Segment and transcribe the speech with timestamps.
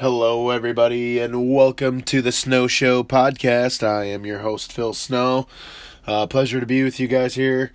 [0.00, 3.86] Hello, everybody, and welcome to the Snow Show podcast.
[3.86, 5.46] I am your host, Phil Snow.
[6.06, 7.70] Uh, pleasure to be with you guys here.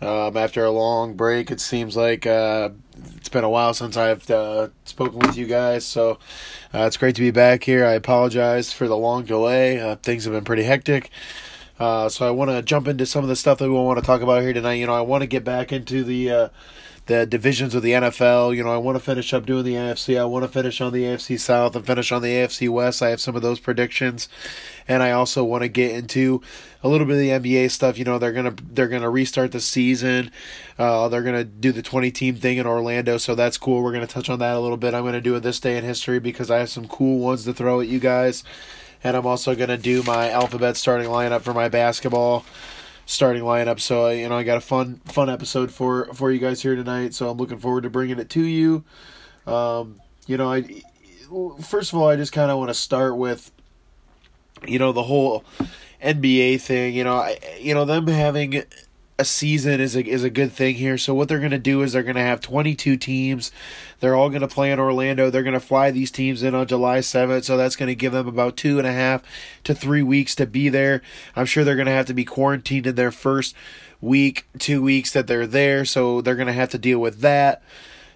[0.00, 2.70] Um, after a long break, it seems like uh,
[3.14, 6.18] it's been a while since I've uh, spoken with you guys, so
[6.74, 7.86] uh, it's great to be back here.
[7.86, 9.78] I apologize for the long delay.
[9.78, 11.08] Uh, things have been pretty hectic.
[11.78, 14.04] Uh, so I want to jump into some of the stuff that we want to
[14.04, 14.74] talk about here tonight.
[14.74, 16.50] You know, I want to get back into the
[17.10, 18.54] the divisions of the NFL.
[18.54, 20.16] You know, I want to finish up doing the NFC.
[20.16, 23.02] I want to finish on the AFC South and finish on the AFC West.
[23.02, 24.28] I have some of those predictions,
[24.86, 26.40] and I also want to get into
[26.84, 27.98] a little bit of the NBA stuff.
[27.98, 30.30] You know, they're gonna they're gonna restart the season.
[30.78, 33.82] Uh, they're gonna do the twenty team thing in Orlando, so that's cool.
[33.82, 34.94] We're gonna touch on that a little bit.
[34.94, 37.52] I'm gonna do a this day in history because I have some cool ones to
[37.52, 38.44] throw at you guys,
[39.02, 42.44] and I'm also gonna do my alphabet starting lineup for my basketball
[43.10, 43.80] starting lineup.
[43.80, 46.76] So I, you know, I got a fun fun episode for for you guys here
[46.76, 47.12] tonight.
[47.12, 48.84] So I'm looking forward to bringing it to you.
[49.46, 50.82] Um, you know, I
[51.60, 53.50] first of all, I just kind of want to start with
[54.66, 55.44] you know the whole
[56.02, 56.94] NBA thing.
[56.94, 58.62] You know, I you know them having
[59.20, 60.96] a season is a is a good thing here.
[60.96, 63.52] So what they're going to do is they're going to have 22 teams.
[64.00, 65.28] They're all going to play in Orlando.
[65.28, 67.44] They're going to fly these teams in on July 7th.
[67.44, 69.22] So that's going to give them about two and a half
[69.64, 71.02] to three weeks to be there.
[71.36, 73.54] I'm sure they're going to have to be quarantined in their first
[74.00, 75.84] week, two weeks that they're there.
[75.84, 77.62] So they're going to have to deal with that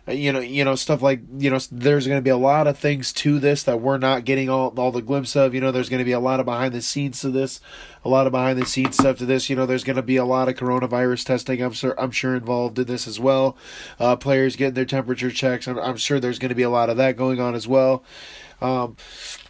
[0.07, 2.79] you know, you know stuff like you know, there's going to be a lot of
[2.79, 5.55] things to this that we're not getting all all the glimpse of.
[5.55, 7.61] You know, there's going to be a lot of behind the scenes to this,
[8.05, 9.49] a lot of behind the scenes stuff to this.
[9.49, 11.63] You know, there's going to be a lot of coronavirus testing.
[11.63, 13.57] I'm sure I'm sure involved in this as well.
[13.99, 15.67] Uh, players getting their temperature checks.
[15.67, 18.05] I'm, I'm sure there's going to be a lot of that going on as well.
[18.61, 18.97] Um,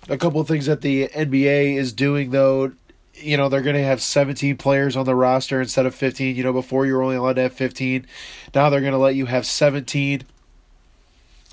[0.08, 2.72] a couple of things that the NBA is doing though
[3.14, 6.42] you know they're going to have 17 players on the roster instead of 15 you
[6.42, 8.06] know before you were only allowed to have 15
[8.54, 10.24] now they're going to let you have 17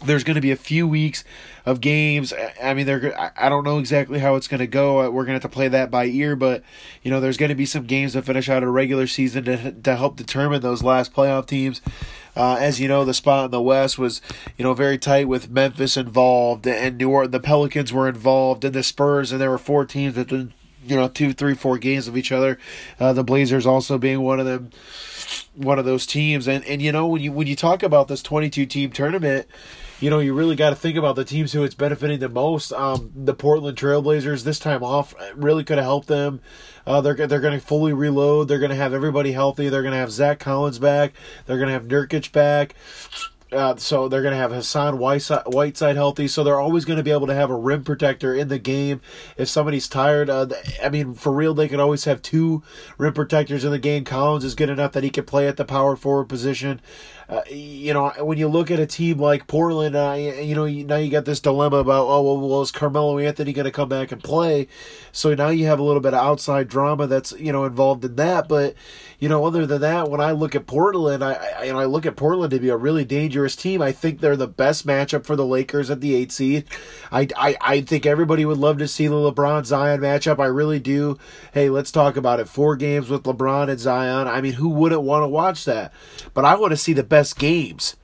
[0.04, 1.24] there's going to be a few weeks
[1.66, 2.34] of games.
[2.62, 3.34] I mean, they're.
[3.38, 5.02] I don't know exactly how it's going to go.
[5.02, 6.64] Uh, we're going to have to play that by ear, but
[7.04, 9.72] you know, there's going to be some games to finish out a regular season to
[9.72, 11.82] to help determine those last playoff teams.
[12.36, 14.22] Uh, as you know, the spot in the West was,
[14.58, 17.34] you know, very tight with Memphis involved and New Orleans.
[17.34, 20.54] The Pelicans were involved and the Spurs, and there were four teams that, did
[20.86, 22.58] you know, two, three, four games of each other.
[23.00, 24.72] Uh, the Blazers also being one of them,
[25.56, 26.48] one of those teams.
[26.48, 29.48] And and you know, when you when you talk about this 22 team tournament
[30.02, 32.74] you know, you really got to think about the teams who it's benefiting the most.
[32.74, 36.42] Um, the Portland Trailblazers this time off really could have helped them.
[36.86, 38.48] Uh, they're they're going to fully reload.
[38.48, 39.70] They're going to have everybody healthy.
[39.70, 41.14] They're going to have Zach Collins back.
[41.46, 42.74] They're going to have Nurkic back.
[43.52, 46.28] Uh, so they're going to have Hassan Whiteside, healthy.
[46.30, 49.02] So they're always going to be able to have a rim protector in the game.
[49.36, 50.48] If somebody's tired, uh,
[50.82, 52.64] I mean, for real, they could always have two
[52.98, 54.06] rim protectors in the game.
[54.06, 56.80] Collins is good enough that he can play at the power forward position.
[57.28, 60.98] Uh, you know, when you look at a team like Portland, uh, you know, now
[60.98, 64.12] you got this dilemma about, oh, well, well is Carmelo Anthony going to come back
[64.12, 64.68] and play?
[65.14, 68.18] So now you have a little bit of outside drama that's, you know, involved in
[68.18, 68.50] that.
[68.50, 68.76] But,
[69.18, 71.86] you know, other than that, when I look at Portland, I, I you know, I
[71.86, 73.82] look at Portland to be a really dangerous team.
[73.82, 76.66] I think they're the best matchup for the Lakers at the eight seed.
[77.12, 80.40] I, I, I think everybody would love to see the LeBron Zion matchup.
[80.40, 81.18] I really do.
[81.54, 82.48] Hey, let's talk about it.
[82.48, 84.28] Four games with LeBron and Zion.
[84.28, 85.94] I mean, who wouldn't want to watch that?
[86.34, 87.96] But I want to see the best games.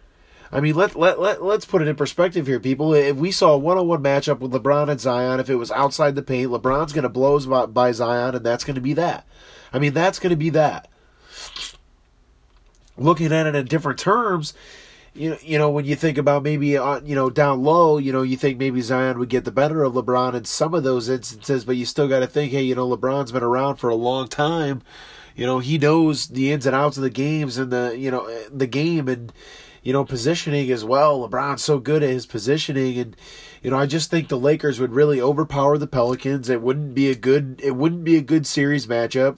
[0.52, 2.94] I mean, let, let, let, let's put it in perspective here, people.
[2.94, 5.72] If we saw a one on one matchup with LeBron and Zion, if it was
[5.72, 8.94] outside the paint, LeBron's going to blow by, by Zion, and that's going to be
[8.94, 9.28] that.
[9.74, 10.88] I mean, that's going to be that.
[12.98, 14.54] Looking at it in different terms,
[15.18, 18.12] you know, you know, when you think about maybe, uh, you know, down low, you
[18.14, 21.10] know, you think maybe Zion would get the better of LeBron in some of those
[21.10, 23.96] instances, but you still got to think, hey, you know, LeBron's been around for a
[23.96, 24.82] long time
[25.38, 28.28] you know, he knows the ins and outs of the games and the, you know,
[28.50, 29.32] the game and,
[29.84, 31.30] you know, positioning as well.
[31.30, 33.16] LeBron's so good at his positioning and,
[33.62, 36.50] you know, I just think the Lakers would really overpower the Pelicans.
[36.50, 39.38] It wouldn't be a good, it wouldn't be a good series matchup.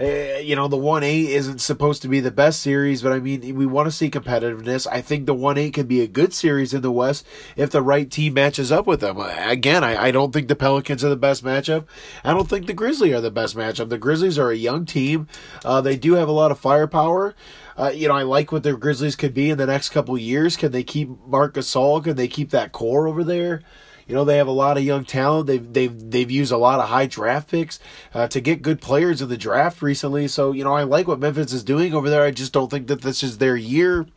[0.00, 3.20] Uh, you know, the 1 8 isn't supposed to be the best series, but I
[3.20, 4.86] mean, we want to see competitiveness.
[4.90, 7.82] I think the 1 8 can be a good series in the West if the
[7.82, 9.18] right team matches up with them.
[9.18, 11.86] Again, I, I don't think the Pelicans are the best matchup.
[12.24, 13.90] I don't think the Grizzlies are the best matchup.
[13.90, 15.28] The Grizzlies are a young team,
[15.64, 17.34] uh, they do have a lot of firepower.
[17.76, 20.56] Uh, you know, I like what the Grizzlies could be in the next couple years.
[20.56, 22.02] Can they keep Marc Gasol?
[22.04, 23.62] Can they keep that core over there?
[24.10, 25.46] You know, they have a lot of young talent.
[25.46, 27.78] They've they've they've used a lot of high draft picks
[28.12, 30.26] uh, to get good players in the draft recently.
[30.26, 32.24] So you know, I like what Memphis is doing over there.
[32.24, 34.08] I just don't think that this is their year.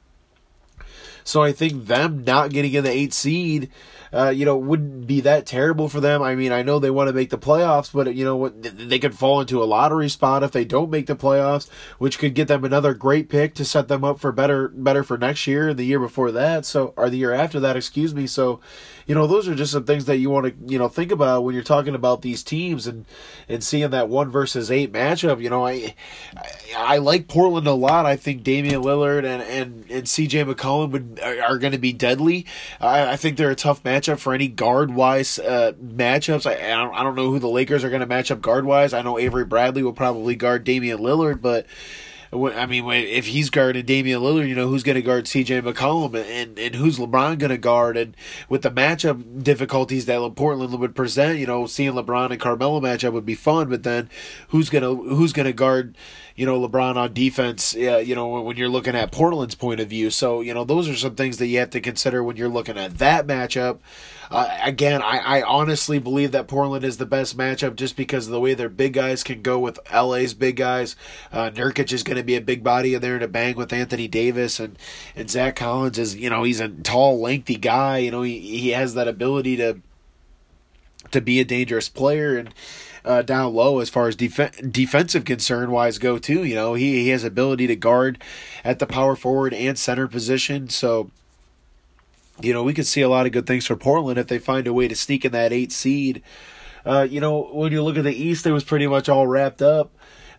[1.23, 3.69] So I think them not getting in the eight seed
[4.13, 6.21] uh, you know, wouldn't be that terrible for them.
[6.21, 8.61] I mean, I know they want to make the playoffs, but you know what?
[8.61, 11.67] They could fall into a lottery spot if they don't make the playoffs,
[11.97, 15.17] which could get them another great pick to set them up for better, better for
[15.17, 18.27] next year, the year before that, so or the year after that, excuse me.
[18.27, 18.59] So,
[19.05, 21.43] you know, those are just some things that you want to, you know, think about
[21.43, 23.05] when you're talking about these teams and
[23.49, 25.41] and seeing that one versus eight matchup.
[25.41, 25.95] You know, I
[26.35, 28.05] I, I like Portland a lot.
[28.05, 30.45] I think Damian Lillard and and and C.J.
[30.45, 32.45] McCollum would, are, are going to be deadly.
[32.79, 36.45] I, I think they're a tough matchup for any guard wise uh, matchups.
[36.45, 38.65] I, I don't, I don't know who the Lakers are going to match up guard
[38.65, 38.93] wise.
[38.93, 41.65] I know Avery Bradley will probably guard Damian Lillard, but
[42.33, 45.61] I mean, if he's guarding Damian Lillard, you know who's going to guard C.J.
[45.61, 48.15] McCollum, and and who's LeBron going to guard, and
[48.49, 53.13] with the matchup difficulties that Portland would present, you know, seeing LeBron and Carmelo matchup
[53.13, 54.09] would be fun, but then
[54.49, 55.97] who's gonna who's gonna guard,
[56.35, 59.87] you know, LeBron on defense, yeah, you know, when you're looking at Portland's point of
[59.87, 62.49] view, so you know those are some things that you have to consider when you're
[62.49, 63.79] looking at that matchup.
[64.31, 68.31] Uh, again, I, I honestly believe that Portland is the best matchup just because of
[68.31, 70.95] the way their big guys can go with LA's big guys.
[71.31, 74.07] Uh, Nurkic is going to be a big body in there to bang with Anthony
[74.07, 74.77] Davis, and
[75.15, 77.99] and Zach Collins is you know he's a tall, lengthy guy.
[77.99, 79.79] You know he he has that ability to
[81.13, 82.53] to be a dangerous player and.
[83.05, 86.45] Uh, down low as far as def- defensive concern wise go too.
[86.45, 88.23] You know he he has ability to guard
[88.63, 90.69] at the power forward and center position.
[90.69, 91.11] So
[92.41, 94.67] you know, we could see a lot of good things for Portland if they find
[94.67, 96.23] a way to sneak in that eight seed.
[96.85, 99.61] Uh, you know, when you look at the East, it was pretty much all wrapped
[99.61, 99.91] up.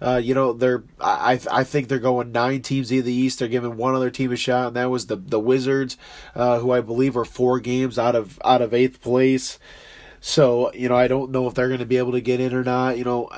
[0.02, 3.38] Uh, you know, they're I I think they're going nine teams in the East.
[3.38, 5.96] They're giving one other team a shot, and that was the the Wizards,
[6.34, 9.58] uh, who I believe are four games out of out of eighth place.
[10.26, 12.54] So you know, I don't know if they're going to be able to get in
[12.54, 12.96] or not.
[12.96, 13.28] You know,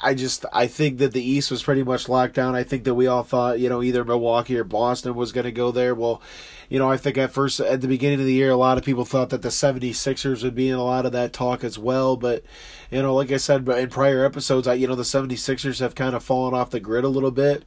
[0.00, 2.54] I just I think that the East was pretty much locked down.
[2.54, 5.50] I think that we all thought you know either Milwaukee or Boston was going to
[5.50, 5.96] go there.
[5.96, 6.22] Well,
[6.68, 8.84] you know I think at first at the beginning of the year a lot of
[8.84, 12.16] people thought that the 76ers would be in a lot of that talk as well.
[12.16, 12.44] But
[12.88, 16.14] you know like I said in prior episodes, I, you know the 76ers have kind
[16.14, 17.64] of fallen off the grid a little bit.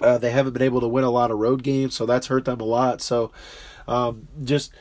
[0.00, 2.46] Uh, they haven't been able to win a lot of road games, so that's hurt
[2.46, 3.00] them a lot.
[3.00, 3.30] So
[3.86, 4.72] um, just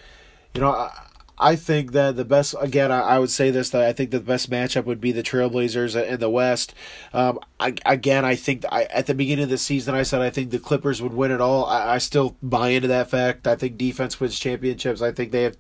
[0.56, 0.72] you know.
[0.72, 0.92] I,
[1.38, 4.20] I think that the best again, I, I, would say this that I think the
[4.20, 6.74] best matchup would be the Trailblazers in the West.
[7.14, 10.30] Um, I, again, I think I, at the beginning of the season I said I
[10.30, 11.66] think the Clippers would win it all.
[11.66, 13.48] I, I still buy into that fact.
[13.48, 15.02] I think defense wins championships.
[15.02, 15.58] I think they have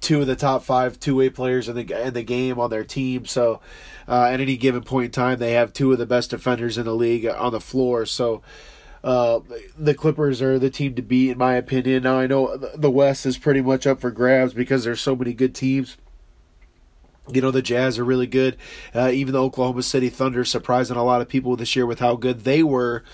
[0.00, 2.84] two of the top five two way players in the in the game on their
[2.84, 3.24] team.
[3.24, 3.60] So
[4.06, 6.84] uh, at any given point in time, they have two of the best defenders in
[6.84, 8.06] the league on the floor.
[8.06, 8.42] So.
[9.04, 9.40] Uh,
[9.78, 12.04] the Clippers are the team to beat, in my opinion.
[12.04, 15.34] Now I know the West is pretty much up for grabs because there's so many
[15.34, 15.98] good teams.
[17.30, 18.56] You know the Jazz are really good.
[18.94, 22.16] Uh, even the Oklahoma City Thunder surprising a lot of people this year with how
[22.16, 23.04] good they were.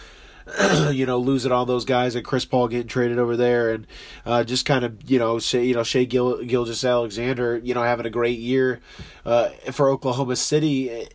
[0.91, 3.87] you know, losing all those guys and Chris Paul getting traded over there, and
[4.25, 8.07] uh, just kind of you know, Shai, you know, Shai Gil, Gilgeous-Alexander, you know, having
[8.07, 8.81] a great year
[9.25, 11.09] uh, for Oklahoma City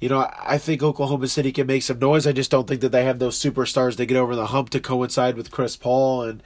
[0.00, 2.26] you know, I think Oklahoma City can make some noise.
[2.26, 4.80] I just don't think that they have those superstars to get over the hump to
[4.80, 6.42] coincide with Chris Paul and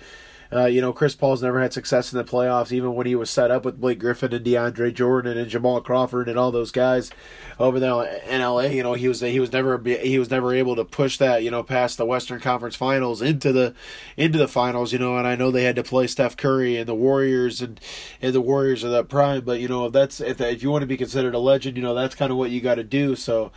[0.50, 3.28] uh, you know, Chris Paul's never had success in the playoffs, even when he was
[3.28, 7.10] set up with Blake Griffin and DeAndre Jordan and Jamal Crawford and all those guys
[7.58, 8.62] over there in LA.
[8.62, 11.50] You know, he was he was never he was never able to push that you
[11.50, 13.74] know past the Western Conference Finals into the
[14.16, 14.92] into the finals.
[14.92, 17.78] You know, and I know they had to play Steph Curry and the Warriors and
[18.22, 19.42] and the Warriors of that prime.
[19.44, 21.82] But you know, if that's if, if you want to be considered a legend, you
[21.82, 23.14] know, that's kind of what you got to do.
[23.16, 23.52] So.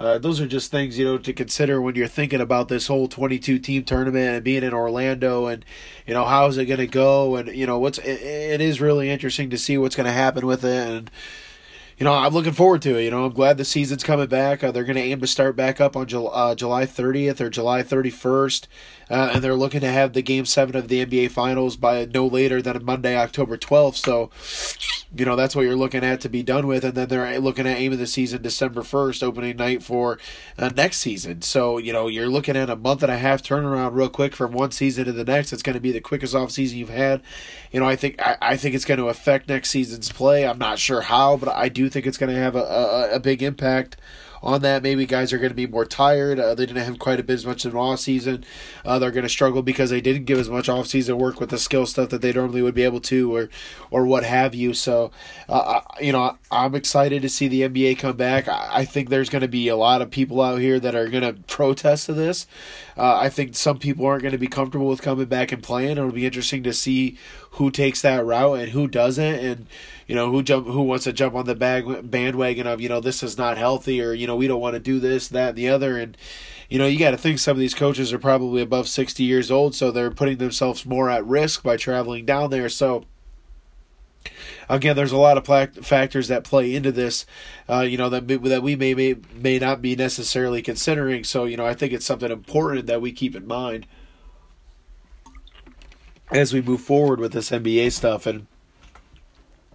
[0.00, 3.06] Uh, those are just things you know to consider when you're thinking about this whole
[3.06, 5.64] 22 team tournament and being in Orlando and
[6.06, 8.80] you know how is it going to go and you know what's it, it is
[8.80, 11.10] really interesting to see what's going to happen with it and
[11.98, 13.04] you know, I'm looking forward to it.
[13.04, 14.64] You know, I'm glad the season's coming back.
[14.64, 17.50] Uh, they're going to aim to start back up on July, uh, July 30th or
[17.50, 18.66] July 31st,
[19.10, 22.26] uh, and they're looking to have the Game Seven of the NBA Finals by no
[22.26, 23.96] later than Monday, October 12th.
[23.96, 24.30] So,
[25.16, 27.66] you know, that's what you're looking at to be done with, and then they're looking
[27.66, 30.18] at aim of the season December 1st, opening night for
[30.58, 31.42] uh, next season.
[31.42, 34.52] So, you know, you're looking at a month and a half turnaround real quick from
[34.52, 35.52] one season to the next.
[35.52, 37.22] It's going to be the quickest off season you've had.
[37.70, 40.46] You know, I think I, I think it's going to affect next season's play.
[40.46, 43.20] I'm not sure how, but I do think it's going to have a, a, a
[43.20, 43.96] big impact
[44.44, 44.82] on that.
[44.82, 46.38] Maybe guys are going to be more tired.
[46.38, 48.44] Uh, they didn't have quite a bit as much an off season.
[48.84, 51.50] Uh, they're going to struggle because they didn't give as much off season work with
[51.50, 53.48] the skill stuff that they normally would be able to, or
[53.90, 54.74] or what have you.
[54.74, 55.10] So,
[55.48, 58.46] uh, you know, I'm excited to see the NBA come back.
[58.46, 61.08] I, I think there's going to be a lot of people out here that are
[61.08, 62.46] going to protest to this.
[62.96, 65.92] Uh, I think some people aren't going to be comfortable with coming back and playing.
[65.92, 67.18] It'll be interesting to see
[67.54, 69.66] who takes that route and who doesn't, and
[70.06, 73.00] you know who jump who wants to jump on the bag bandwagon of you know
[73.00, 75.58] this is not healthy or you know we don't want to do this that and
[75.58, 76.16] the other and
[76.68, 79.50] you know you got to think some of these coaches are probably above 60 years
[79.50, 83.04] old so they're putting themselves more at risk by traveling down there so
[84.68, 87.26] again, there's a lot of factors that play into this,
[87.68, 91.24] uh, you know, that that we may, may may not be necessarily considering.
[91.24, 93.86] So, you know, I think it's something important that we keep in mind
[96.30, 98.26] as we move forward with this NBA stuff.
[98.26, 98.46] And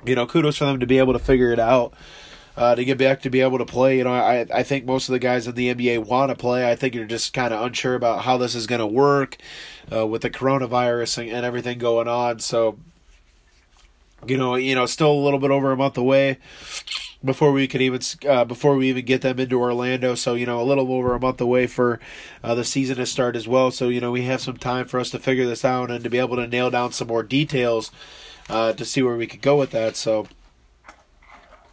[0.05, 1.93] you know, kudos for them to be able to figure it out.
[2.57, 5.07] Uh, to get back to be able to play, you know, I I think most
[5.07, 6.69] of the guys in the NBA want to play.
[6.69, 9.37] I think you're just kind of unsure about how this is going to work
[9.93, 12.39] uh, with the coronavirus and, and everything going on.
[12.39, 12.77] So,
[14.27, 16.37] you know, you know, still a little bit over a month away
[17.23, 20.15] before we could even uh, before we even get them into Orlando.
[20.15, 21.99] So you know, a little over a month away for
[22.43, 23.71] uh, the season to start as well.
[23.71, 26.09] So you know, we have some time for us to figure this out and to
[26.09, 27.91] be able to nail down some more details
[28.49, 29.95] uh, to see where we could go with that.
[29.95, 30.27] So.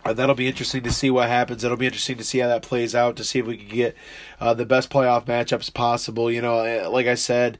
[0.04, 1.64] Uh, that'll be interesting to see what happens.
[1.64, 3.16] It'll be interesting to see how that plays out.
[3.16, 3.96] To see if we can get
[4.38, 6.30] uh, the best playoff matchups possible.
[6.30, 7.58] You know, eh, like I said,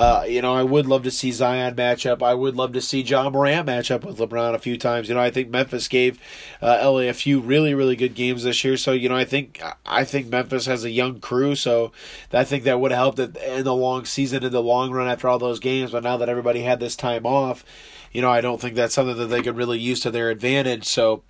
[0.00, 2.22] uh, you know, I would love to see Zion match up.
[2.22, 5.10] I would love to see Ja Morant match up with LeBron a few times.
[5.10, 6.18] You know, I think Memphis gave
[6.62, 8.78] uh, LA a few really, really good games this year.
[8.78, 11.54] So, you know, I think I think Memphis has a young crew.
[11.54, 11.92] So,
[12.32, 15.28] I think that would have helped in the long season, in the long run after
[15.28, 15.90] all those games.
[15.90, 17.62] But now that everybody had this time off,
[18.10, 20.86] you know, I don't think that's something that they could really use to their advantage.
[20.86, 21.24] So.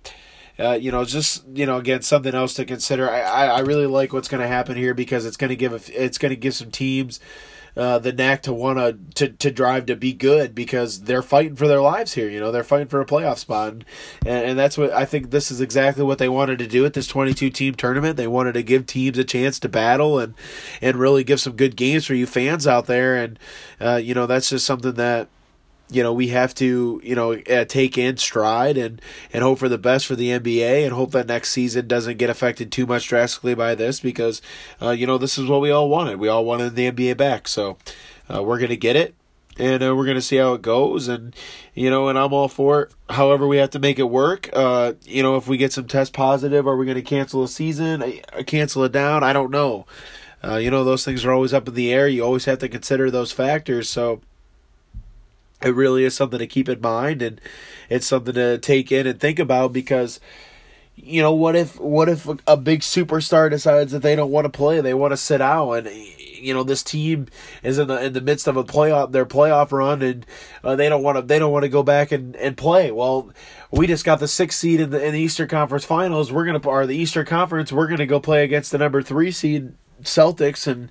[0.59, 3.09] Uh, you know, just you know, again, something else to consider.
[3.09, 5.73] I, I, I really like what's going to happen here because it's going to give
[5.73, 7.19] a, it's going to give some teams
[7.75, 11.67] uh, the knack to want to to drive to be good because they're fighting for
[11.67, 12.29] their lives here.
[12.29, 13.85] You know, they're fighting for a playoff spot, and,
[14.25, 15.31] and that's what I think.
[15.31, 18.17] This is exactly what they wanted to do at this 22 team tournament.
[18.17, 20.33] They wanted to give teams a chance to battle and
[20.81, 23.15] and really give some good games for you fans out there.
[23.15, 23.39] And
[23.79, 25.29] uh, you know, that's just something that
[25.91, 29.01] you know we have to you know uh, take in stride and
[29.33, 32.29] and hope for the best for the NBA and hope that next season doesn't get
[32.29, 34.41] affected too much drastically by this because
[34.81, 36.19] uh, you know this is what we all wanted.
[36.19, 37.47] We all wanted the NBA back.
[37.47, 37.77] So
[38.33, 39.15] uh, we're gonna get it
[39.59, 41.35] and uh, we're gonna see how it goes and
[41.75, 42.93] you know and I'm all for it.
[43.09, 44.49] However we have to make it work.
[44.53, 48.01] Uh, you know if we get some test positive are we gonna cancel a season
[48.01, 49.23] uh, cancel it down?
[49.23, 49.85] I don't know.
[50.43, 52.07] You know those things are always up in the air.
[52.07, 53.87] You always have to consider those factors.
[53.87, 54.21] So
[55.63, 57.41] it really is something to keep in mind and
[57.89, 60.19] it's something to take in and think about because
[60.95, 64.49] you know what if what if a big superstar decides that they don't want to
[64.49, 65.87] play they want to sit out and
[66.41, 67.27] you know this team
[67.63, 70.25] is in the in the midst of a playoff their playoff run and
[70.63, 72.91] uh, they don't want to they don't want to go back and, and play.
[72.91, 73.31] Well
[73.69, 76.31] we just got the sixth seed in the in the Eastern Conference Finals.
[76.31, 79.73] We're gonna or the Eastern Conference we're gonna go play against the number three seed
[80.03, 80.89] Celtics and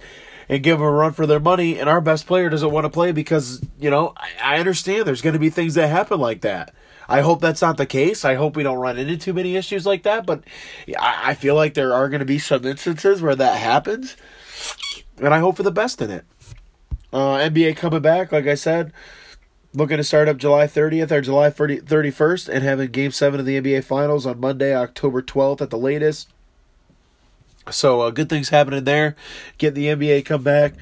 [0.50, 2.90] and give them a run for their money, and our best player doesn't want to
[2.90, 6.40] play because, you know, I, I understand there's going to be things that happen like
[6.40, 6.74] that.
[7.08, 8.24] I hope that's not the case.
[8.24, 10.42] I hope we don't run into too many issues like that, but
[10.98, 14.16] I, I feel like there are going to be some instances where that happens,
[15.18, 16.24] and I hope for the best in it.
[17.12, 18.92] Uh, NBA coming back, like I said,
[19.72, 23.46] looking to start up July 30th or July 30, 31st and having Game 7 of
[23.46, 26.28] the NBA Finals on Monday, October 12th at the latest.
[27.70, 29.16] So uh, good things happening there.
[29.58, 30.74] Get the NBA come back.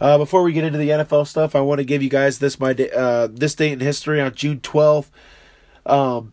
[0.00, 2.58] Uh, before we get into the NFL stuff, I want to give you guys this
[2.58, 5.10] my uh, this date in history on June twelfth,
[5.86, 6.32] um,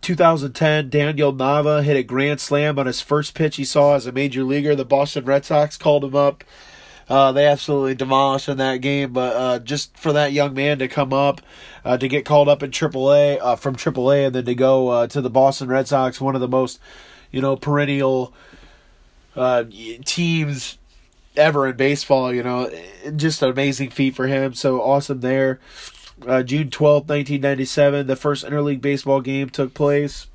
[0.00, 0.88] 2010.
[0.88, 4.42] Daniel Nava hit a grand slam on his first pitch he saw as a major
[4.42, 4.74] leaguer.
[4.74, 6.44] The Boston Red Sox called him up.
[7.08, 10.88] Uh, they absolutely demolished in that game, but uh, just for that young man to
[10.88, 11.42] come up,
[11.84, 15.06] uh, to get called up in AAA uh, from AAA, and then to go uh,
[15.08, 16.80] to the Boston Red Sox, one of the most,
[17.30, 18.32] you know, perennial
[19.36, 19.64] uh,
[20.04, 20.78] teams
[21.36, 22.32] ever in baseball.
[22.32, 22.70] You know,
[23.16, 24.54] just an amazing feat for him.
[24.54, 25.60] So awesome there.
[26.26, 30.28] Uh, June twelfth, 1997, the first interleague baseball game took place.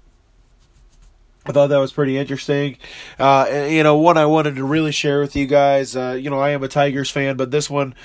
[1.45, 2.77] I thought that was pretty interesting.
[3.17, 5.95] Uh, you know, one I wanted to really share with you guys.
[5.95, 7.95] Uh, you know, I am a Tigers fan, but this one,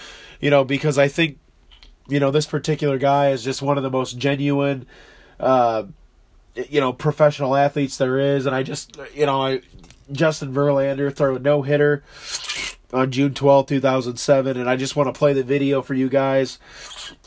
[0.41, 1.39] you know, because I think,
[2.09, 4.87] you know, this particular guy is just one of the most genuine,
[5.41, 5.85] uh,
[6.55, 9.61] you know, professional athletes there is, and I just, you know, I
[10.13, 12.03] Justin Verlander throw a no hitter
[12.93, 14.57] on June 12, 2007.
[14.57, 16.59] And I just want to play the video for you guys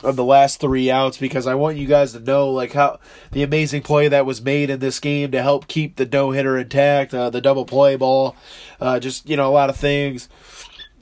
[0.02, 2.98] of the last three outs because I want you guys to know like how
[3.32, 6.56] the amazing play that was made in this game to help keep the no hitter
[6.56, 8.34] intact, uh, the double play ball,
[8.80, 10.28] uh, just, you know, a lot of things.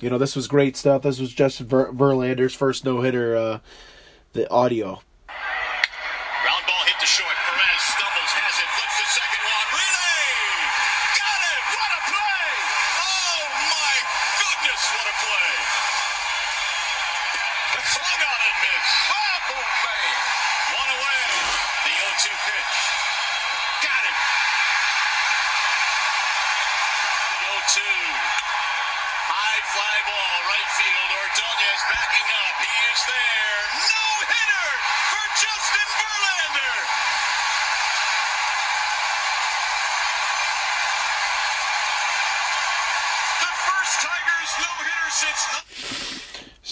[0.01, 1.03] You know, this was great stuff.
[1.03, 3.59] This was Justin Ver- Verlander's first no hitter, uh,
[4.35, 5.01] the audio.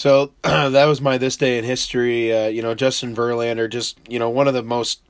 [0.05, 2.31] So that was my this day in history.
[2.31, 5.01] Uh, you know, Justin Verlander, just you know, one of the most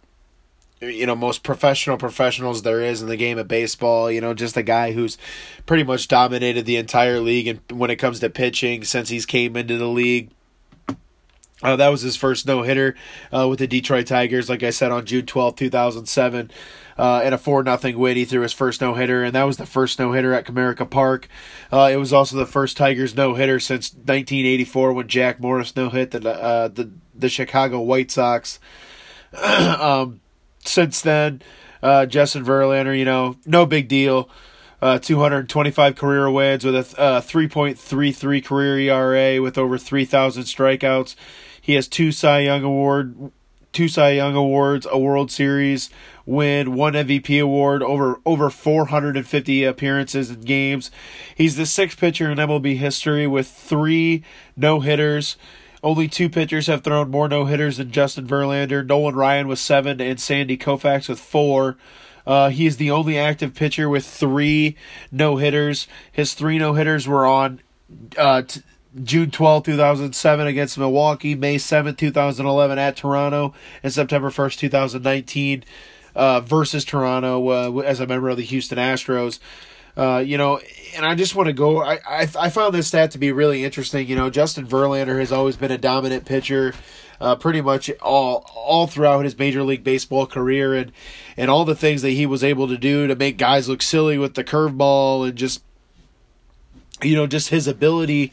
[0.80, 4.58] you know most professional professionals there is in the game of baseball you know just
[4.58, 5.18] a guy who's
[5.66, 9.56] pretty much dominated the entire league and when it comes to pitching since he's came
[9.56, 10.30] into the league
[11.64, 12.94] uh, that was his first no hitter
[13.34, 16.52] uh, with the Detroit Tigers, like I said on June 12, 2007.
[16.98, 19.58] Uh, in a 4 nothing win, he threw his first no hitter, and that was
[19.58, 21.28] the first no hitter at Comerica Park.
[21.72, 25.90] Uh, it was also the first Tigers no hitter since 1984 when Jack Morris no
[25.90, 28.60] hit the, uh, the, the Chicago White Sox.
[29.44, 30.22] um,
[30.64, 31.42] since then,
[31.84, 34.30] uh, Justin Verlander, you know, no big deal.
[34.82, 41.16] Uh, 225 career wins with a uh, 3.33 career ERA with over 3,000 strikeouts.
[41.62, 43.32] He has two Cy Young award,
[43.76, 45.90] two Cy Young awards, a World Series
[46.26, 50.90] win, one MVP award, over over 450 appearances and games.
[51.36, 54.24] He's the sixth pitcher in MLB history with three
[54.56, 55.36] no hitters.
[55.84, 58.84] Only two pitchers have thrown more no hitters than Justin Verlander.
[58.84, 61.78] Nolan Ryan with seven and Sandy Koufax with four.
[62.26, 64.78] Uh, he is the only active pitcher with three
[65.12, 65.86] no hitters.
[66.12, 67.60] His three no hitters were on
[68.18, 68.62] uh, t-
[69.04, 75.64] June 12, 2007 against Milwaukee, May 7, 2011 at Toronto, and September 1st, 2019
[76.16, 79.40] uh, versus Toronto uh, as a member of the Houston Astros.
[79.98, 80.60] Uh, you know,
[80.96, 81.82] and I just want to go.
[81.82, 84.08] I, I I found this stat to be really interesting.
[84.08, 86.74] You know, Justin Verlander has always been a dominant pitcher,
[87.22, 90.92] uh, pretty much all all throughout his Major League Baseball career, and
[91.38, 94.18] and all the things that he was able to do to make guys look silly
[94.18, 95.62] with the curveball and just
[97.04, 98.32] you know just his ability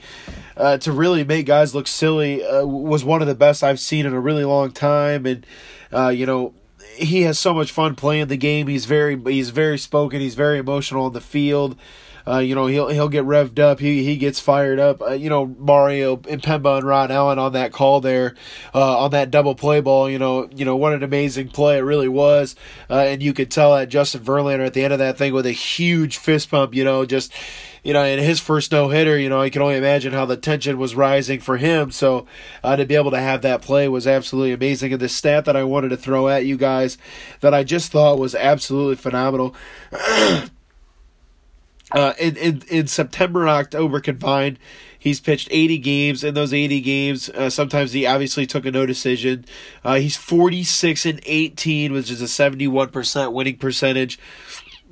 [0.57, 4.07] uh, to really make guys look silly uh, was one of the best I've seen
[4.07, 5.27] in a really long time.
[5.27, 5.47] And
[5.93, 6.55] uh, you know,
[6.97, 8.67] he has so much fun playing the game.
[8.67, 10.21] He's very he's very spoken.
[10.21, 11.77] He's very emotional on the field.
[12.25, 13.81] Uh, you know he'll he'll get revved up.
[13.81, 15.03] He he gets fired up.
[15.03, 18.37] Uh, you know Mario Impemba and Rod Allen on that call there,
[18.75, 20.09] uh, on that double play ball.
[20.09, 22.55] You know you know what an amazing play it really was,
[22.89, 25.47] uh, and you could tell that Justin Verlander at the end of that thing with
[25.47, 26.75] a huge fist pump.
[26.75, 27.33] You know just
[27.83, 30.37] you know, in his first no hitter, you know, I can only imagine how the
[30.37, 31.91] tension was rising for him.
[31.91, 32.27] So
[32.63, 34.93] uh, to be able to have that play was absolutely amazing.
[34.93, 36.97] And the stat that I wanted to throw at you guys
[37.41, 39.55] that I just thought was absolutely phenomenal.
[41.95, 44.59] Uh, in, in in September and October combined,
[44.99, 46.25] he's pitched 80 games.
[46.25, 49.45] In those 80 games, uh, sometimes he obviously took a no decision.
[49.85, 54.19] Uh, he's 46 and 18, which is a 71% winning percentage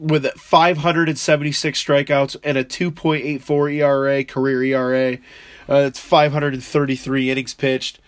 [0.01, 5.19] with 576 strikeouts and a 2.84 ERA, career ERA.
[5.69, 8.01] Uh, it's 533 innings pitched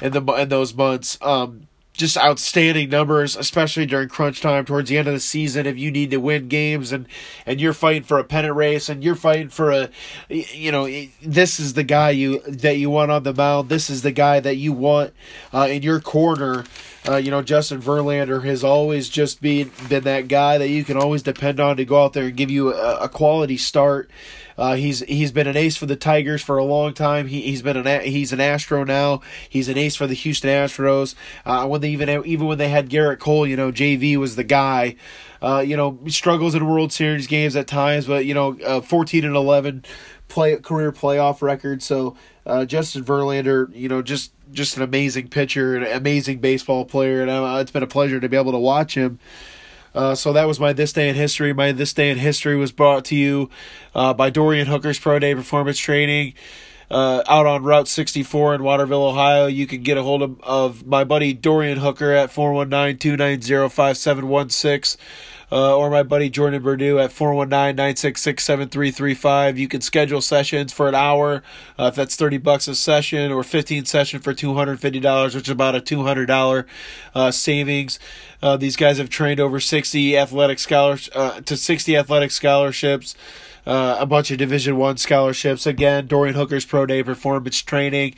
[0.00, 1.18] in the in those months.
[1.20, 5.66] Um, just outstanding numbers, especially during crunch time towards the end of the season.
[5.66, 7.06] If you need to win games and
[7.44, 9.90] and you're fighting for a pennant race and you're fighting for a,
[10.28, 10.88] you know,
[11.22, 13.68] this is the guy you that you want on the mound.
[13.68, 15.12] This is the guy that you want
[15.52, 16.64] uh, in your corner.
[17.08, 20.96] Uh, you know, Justin Verlander has always just been been that guy that you can
[20.96, 24.10] always depend on to go out there and give you a, a quality start.
[24.60, 27.26] Uh, he's he's been an ace for the Tigers for a long time.
[27.26, 29.22] He he's been an he's an Astro now.
[29.48, 31.14] He's an ace for the Houston Astros.
[31.46, 34.44] Uh, when they even even when they had Gerrit Cole, you know, JV was the
[34.44, 34.96] guy.
[35.42, 39.34] Uh, you know, struggles in World Series games at times, but you know, 14 and
[39.34, 39.86] 11
[40.28, 41.82] play career playoff record.
[41.82, 42.14] So
[42.46, 47.30] uh, Justin Verlander, you know, just just an amazing pitcher, an amazing baseball player, and
[47.30, 49.18] uh, it's been a pleasure to be able to watch him.
[49.94, 51.52] Uh, so that was my This Day in History.
[51.52, 53.50] My This Day in History was brought to you
[53.94, 56.34] uh, by Dorian Hooker's Pro Day Performance Training.
[56.90, 59.46] Uh, out on Route 64 in Waterville, Ohio.
[59.46, 65.00] You can get a hold of, of my buddy Dorian Hooker at 419 290 5716
[65.52, 69.56] uh, or my buddy Jordan Burdue at 419-966-7335.
[69.56, 71.42] You can schedule sessions for an hour
[71.78, 75.74] uh, if that's 30 bucks a session or 15 session for $250, which is about
[75.74, 76.64] a $200
[77.14, 77.98] uh, savings.
[78.42, 83.14] Uh, these guys have trained over 60 athletic scholars uh, to 60 athletic scholarships.
[83.66, 85.66] Uh, a bunch of Division One scholarships.
[85.66, 88.14] Again, Dorian Hooker's Pro Day Performance Training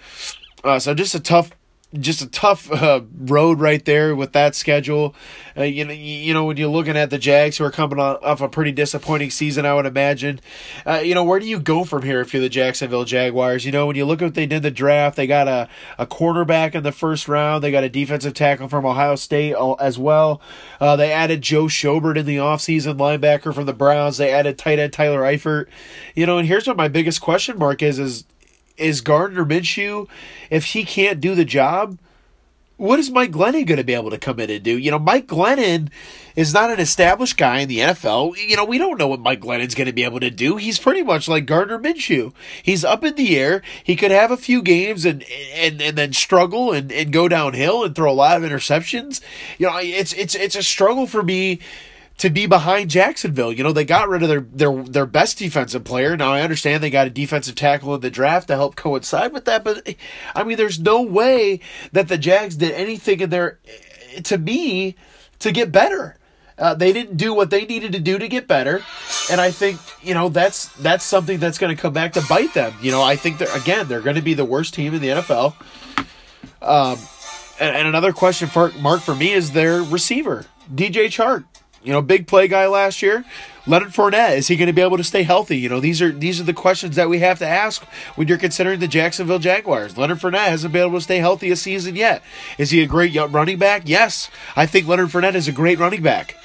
[0.64, 1.52] Uh, so just a tough
[2.00, 5.14] just a tough uh, road right there with that schedule.
[5.58, 8.40] Uh, you know, you know when you're looking at the Jags who are coming off
[8.40, 10.40] a pretty disappointing season, I would imagine.
[10.86, 13.66] Uh, you know, where do you go from here if you're the Jacksonville Jaguars?
[13.66, 16.08] You know, when you look at what they did the draft, they got a a
[16.08, 17.64] quarterback in the first round.
[17.64, 20.42] They got a defensive tackle from Ohio State as well.
[20.80, 24.18] Uh, they added Joe Schobert in the offseason, linebacker from the Browns.
[24.18, 25.68] They added tight end Tyler Eifert.
[26.16, 28.24] You know, and here's what my biggest question mark is: is
[28.78, 30.08] is Gardner Minshew,
[30.50, 31.98] if he can't do the job,
[32.82, 34.76] what is Mike Glennon going to be able to come in and do?
[34.76, 35.90] You know, Mike Glennon
[36.36, 38.36] is not an established guy in the NFL.
[38.38, 40.58] You know, we don't know what Mike Glennon's going to be able to do.
[40.58, 42.34] He's pretty much like Gardner Minshew.
[42.64, 43.62] He's up in the air.
[43.84, 47.84] He could have a few games and and, and then struggle and, and go downhill
[47.84, 49.22] and throw a lot of interceptions.
[49.60, 51.60] You know, it's it's it's a struggle for me
[52.22, 53.52] to be behind Jacksonville.
[53.52, 56.16] You know, they got rid of their their their best defensive player.
[56.16, 59.46] Now I understand they got a defensive tackle in the draft to help coincide with
[59.46, 59.96] that, but
[60.36, 61.62] I mean there's no way
[61.94, 63.60] that the Jags did anything in there
[64.22, 64.96] to me
[65.40, 66.16] to get better.
[66.60, 68.84] Uh, they didn't do what they needed to do to get better,
[69.32, 72.54] and I think you know that's that's something that's going to come back to bite
[72.54, 72.76] them.
[72.84, 75.08] You know, I think they're again they're going to be the worst team in the
[75.08, 75.56] NFL.
[76.62, 77.00] Um,
[77.60, 81.46] and, and another question for Mark for me is their receiver, DJ Chark
[81.84, 83.26] you know, big play guy last year.
[83.68, 85.58] Leonard Fournette, is he going to be able to stay healthy?
[85.58, 87.84] You know, these are these are the questions that we have to ask
[88.16, 89.98] when you're considering the Jacksonville Jaguars.
[89.98, 92.24] Leonard Fournette hasn't been able to stay healthy a season yet.
[92.58, 93.84] Is he a great running back?
[93.86, 96.36] Yes, I think Leonard Fournette is a great running back,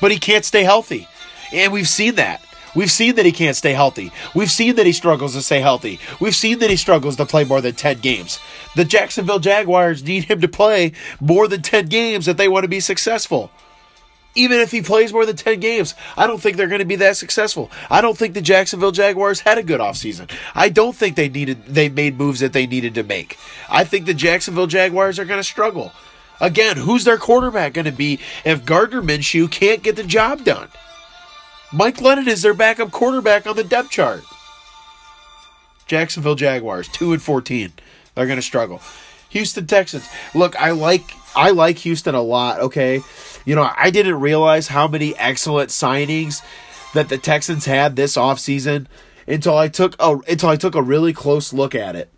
[0.00, 1.06] but he can't stay healthy,
[1.52, 2.42] and we've seen that.
[2.74, 4.12] We've seen that he can't stay healthy.
[4.34, 5.98] We've seen that he struggles to stay healthy.
[6.20, 8.38] We've seen that he struggles to play more than 10 games.
[8.74, 12.68] The Jacksonville Jaguars need him to play more than 10 games if they want to
[12.68, 13.50] be successful
[14.36, 16.96] even if he plays more than 10 games, I don't think they're going to be
[16.96, 17.70] that successful.
[17.90, 20.30] I don't think the Jacksonville Jaguars had a good offseason.
[20.54, 23.38] I don't think they needed they made moves that they needed to make.
[23.68, 25.92] I think the Jacksonville Jaguars are going to struggle.
[26.40, 30.68] Again, who's their quarterback going to be if Gardner Minshew can't get the job done?
[31.72, 34.22] Mike Glennon is their backup quarterback on the depth chart.
[35.86, 37.72] Jacksonville Jaguars, 2 and 14.
[38.14, 38.80] They're going to struggle.
[39.30, 40.08] Houston Texans.
[40.34, 41.02] Look, I like
[41.34, 43.00] I like Houston a lot, okay?
[43.46, 46.42] You know, I didn't realize how many excellent signings
[46.92, 48.86] that the Texans had this offseason
[49.26, 52.10] until I took a until I took a really close look at it.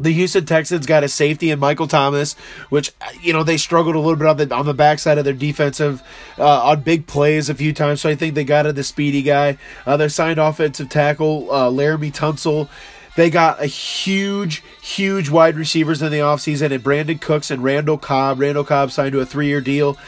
[0.00, 2.34] The Houston Texans got a safety in Michael Thomas,
[2.70, 5.34] which you know they struggled a little bit on the on the backside of their
[5.34, 6.02] defensive
[6.38, 8.00] uh, on big plays a few times.
[8.00, 9.58] So I think they got a the speedy guy.
[9.84, 12.68] Uh, they signed offensive tackle uh, Laremy Tunsil
[13.18, 17.98] they got a huge, huge wide receivers in the offseason and Brandin Cooks and Randall
[17.98, 18.38] Cobb.
[18.38, 19.98] Randall Cobb signed to a three year deal.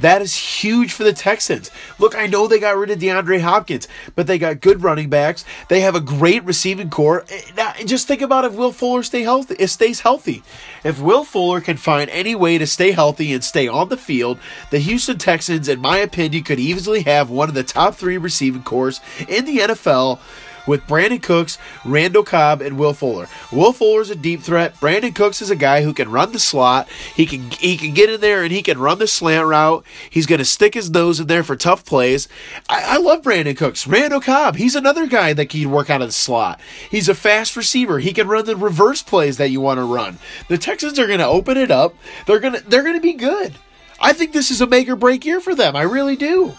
[0.00, 1.70] That is huge for the Texans.
[1.98, 5.44] Look, I know they got rid of DeAndre Hopkins, but they got good running backs.
[5.68, 7.26] They have a great receiving corps.
[7.54, 10.42] Now, just think about if Will Fuller stay healthy, it stays healthy.
[10.84, 14.38] If Will Fuller can find any way to stay healthy and stay on the field,
[14.70, 18.62] the Houston Texans, in my opinion, could easily have one of the top three receiving
[18.62, 20.18] cores in the NFL
[20.66, 23.28] with Brandin Cooks, Randall Cobb, and Will Fuller.
[23.52, 24.74] Will Fuller is a deep threat.
[24.76, 26.88] Brandin Cooks is a guy who can run the slot.
[27.14, 29.84] He can he can get in there and he can run the slant route.
[30.08, 32.28] He's going to stick his nose in there for tough plays.
[32.68, 33.86] I, I love Brandin Cooks.
[33.86, 36.60] Randall Cobb, he's another guy that can work out of the slot.
[36.90, 37.98] He's a fast receiver.
[37.98, 40.18] He can run the reverse plays that you want to run.
[40.48, 41.94] The Texans are going to open it up.
[42.26, 43.54] They're going to they're going to be good.
[44.00, 45.76] I think this is a make or break year for them.
[45.76, 46.54] I really do.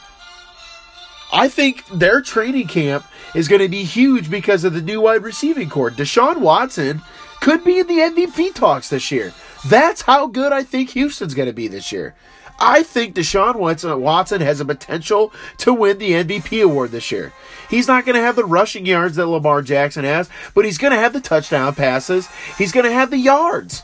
[1.32, 3.06] I think their training camp
[3.36, 5.92] is going to be huge because of the new wide receiving corps.
[5.92, 7.02] Deshaun Watson
[7.42, 9.34] could be in the MVP talks this year.
[9.68, 12.16] That's how good I think Houston's going to be this year.
[12.58, 17.34] I think Deshaun Watson has a potential to win the MVP award this year.
[17.70, 20.94] He's not going to have the rushing yards that Lamar Jackson has, but he's going
[20.94, 22.30] to have the touchdown passes.
[22.58, 23.84] He's going to have the yards.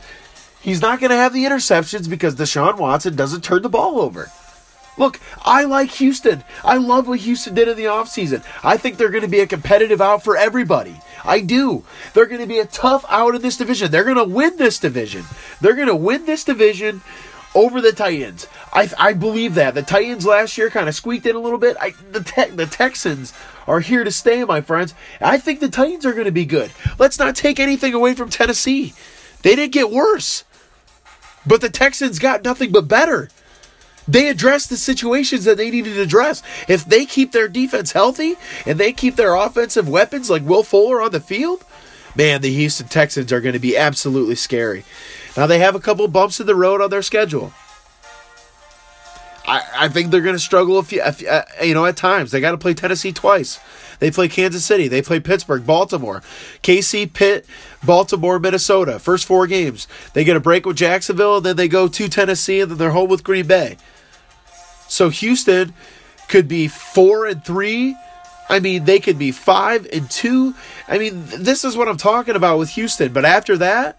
[0.62, 4.30] He's not going to have the interceptions because Deshaun Watson doesn't turn the ball over.
[4.98, 6.44] Look, I like Houston.
[6.64, 8.44] I love what Houston did in the offseason.
[8.62, 11.00] I think they're going to be a competitive out for everybody.
[11.24, 11.84] I do.
[12.12, 13.90] They're going to be a tough out in this division.
[13.90, 15.24] They're going to win this division.
[15.60, 17.00] They're going to win this division
[17.54, 18.46] over the Titans.
[18.72, 21.76] I I believe that the Titans last year kind of squeaked in a little bit.
[21.80, 23.32] I, the te- the Texans
[23.66, 24.94] are here to stay, my friends.
[25.20, 26.70] I think the Titans are going to be good.
[26.98, 28.94] Let's not take anything away from Tennessee.
[29.42, 30.44] They didn't get worse,
[31.46, 33.28] but the Texans got nothing but better.
[34.08, 36.42] They address the situations that they needed to address.
[36.68, 38.36] If they keep their defense healthy
[38.66, 41.64] and they keep their offensive weapons like Will Fuller on the field,
[42.16, 44.84] man, the Houston Texans are going to be absolutely scary.
[45.36, 47.52] Now they have a couple bumps in the road on their schedule.
[49.46, 51.96] I, I think they're going to struggle a few, a few uh, you know, at
[51.96, 52.30] times.
[52.30, 53.58] They got to play Tennessee twice.
[53.98, 54.88] They play Kansas City.
[54.88, 56.22] They play Pittsburgh, Baltimore,
[56.62, 57.46] KC, Pitt,
[57.84, 58.98] Baltimore, Minnesota.
[58.98, 59.88] First four games.
[60.12, 62.90] They get a break with Jacksonville, and then they go to Tennessee, and then they're
[62.90, 63.76] home with Green Bay.
[64.92, 65.72] So Houston
[66.28, 67.96] could be four and three.
[68.50, 70.54] I mean, they could be five and two.
[70.86, 73.10] I mean, this is what I'm talking about with Houston.
[73.10, 73.98] But after that,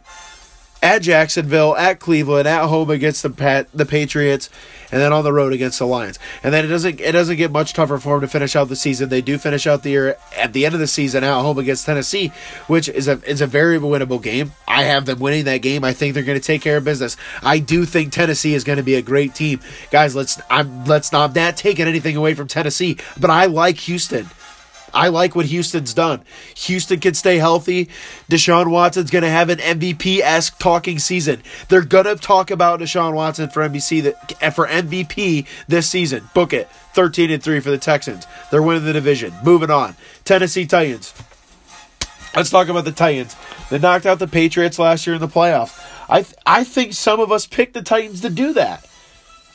[0.84, 4.50] at Jacksonville, at Cleveland, at home against the Pat, the Patriots,
[4.92, 6.20] and then on the road against the Lions.
[6.44, 8.76] And then it doesn't it doesn't get much tougher for them to finish out the
[8.76, 9.08] season.
[9.08, 11.86] They do finish out the year at the end of the season at home against
[11.86, 12.34] Tennessee,
[12.68, 14.52] which is a is a very winnable game.
[14.68, 15.86] I have them winning that game.
[15.86, 17.16] I think they're going to take care of business.
[17.42, 20.16] I do think Tennessee is going to be a great team, guys.
[20.16, 24.30] Let's I'm let's not not taking anything away from Tennessee, but I like Houston.
[24.94, 26.24] I like what Houston's done.
[26.56, 27.90] Houston can stay healthy.
[28.30, 31.42] Deshaun Watson's going to have an MVP esque talking season.
[31.70, 36.30] They're going to talk about Deshaun Watson for NBC that, for MVP this season.
[36.34, 36.70] Book it.
[36.94, 38.28] 13 and 3 for the Texans.
[38.52, 39.34] They're winning the division.
[39.44, 39.96] Moving on.
[40.26, 41.14] Tennessee Titans.
[42.36, 43.36] Let's talk about the Titans.
[43.70, 45.80] They knocked out the Patriots last year in the playoffs.
[46.10, 48.88] I th- I think some of us picked the Titans to do that.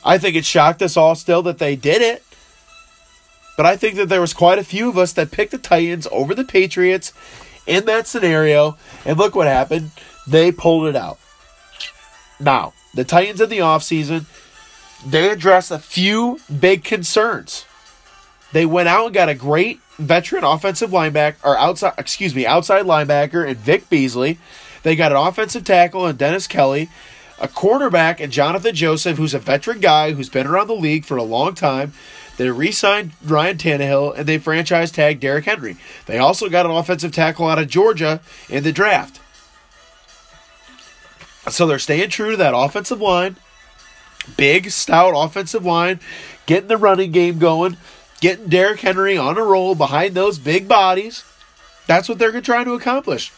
[0.03, 2.23] I think it shocked us all still that they did it.
[3.59, 6.07] But I think that there was quite a few of us that picked the Titans
[6.13, 7.11] over the Patriots
[7.67, 8.77] in that scenario.
[9.03, 9.91] And look what happened.
[10.25, 11.19] They pulled it out.
[12.39, 14.27] Now, the Titans in the offseason,
[15.05, 17.65] they addressed a few big concerns.
[18.53, 22.85] They went out and got a great veteran offensive linebacker, or outside, excuse me, outside
[22.85, 24.39] linebacker and Vic Beasley.
[24.83, 26.87] They got an offensive tackle and Dennis Kelly,
[27.37, 31.17] a cornerback and Johnathan Joseph, who's a veteran guy who's been around the league for
[31.17, 31.91] a long time.
[32.39, 35.75] They re signed Ryan Tannehill and they franchise tagged Derrick Henry.
[36.05, 39.19] They also got an offensive tackle out of Georgia in the draft.
[41.49, 43.35] So they're staying true to that offensive line.
[44.37, 45.99] Big, stout offensive line.
[46.45, 47.75] Getting the running game going.
[48.21, 51.25] Getting Derrick Henry on a roll behind those big bodies.
[51.87, 53.33] That's what they're trying to accomplish.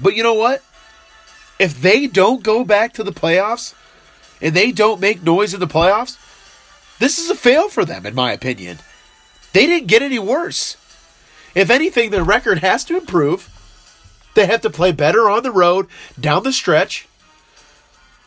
[0.00, 0.64] But you know what?
[1.60, 3.74] If they don't go back to the playoffs
[4.40, 6.18] and they don't make noise in the playoffs,
[6.98, 8.78] this is a fail for them, in my opinion.
[9.52, 10.76] They didn't get any worse.
[11.54, 13.50] If anything, their record has to improve.
[14.34, 15.86] They have to play better on the road,
[16.18, 17.06] down the stretch.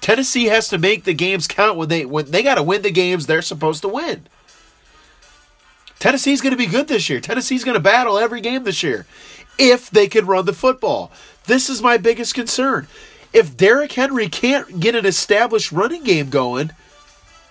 [0.01, 2.91] Tennessee has to make the games count when they when they got to win the
[2.91, 4.27] games they're supposed to win.
[5.97, 7.19] Tennessee's going to be good this year.
[7.19, 9.07] Tennessee's going to battle every game this year
[9.57, 11.11] if they can run the football.
[11.45, 12.87] This is my biggest concern.
[13.33, 16.71] If Derrick Henry can't get an established running game going,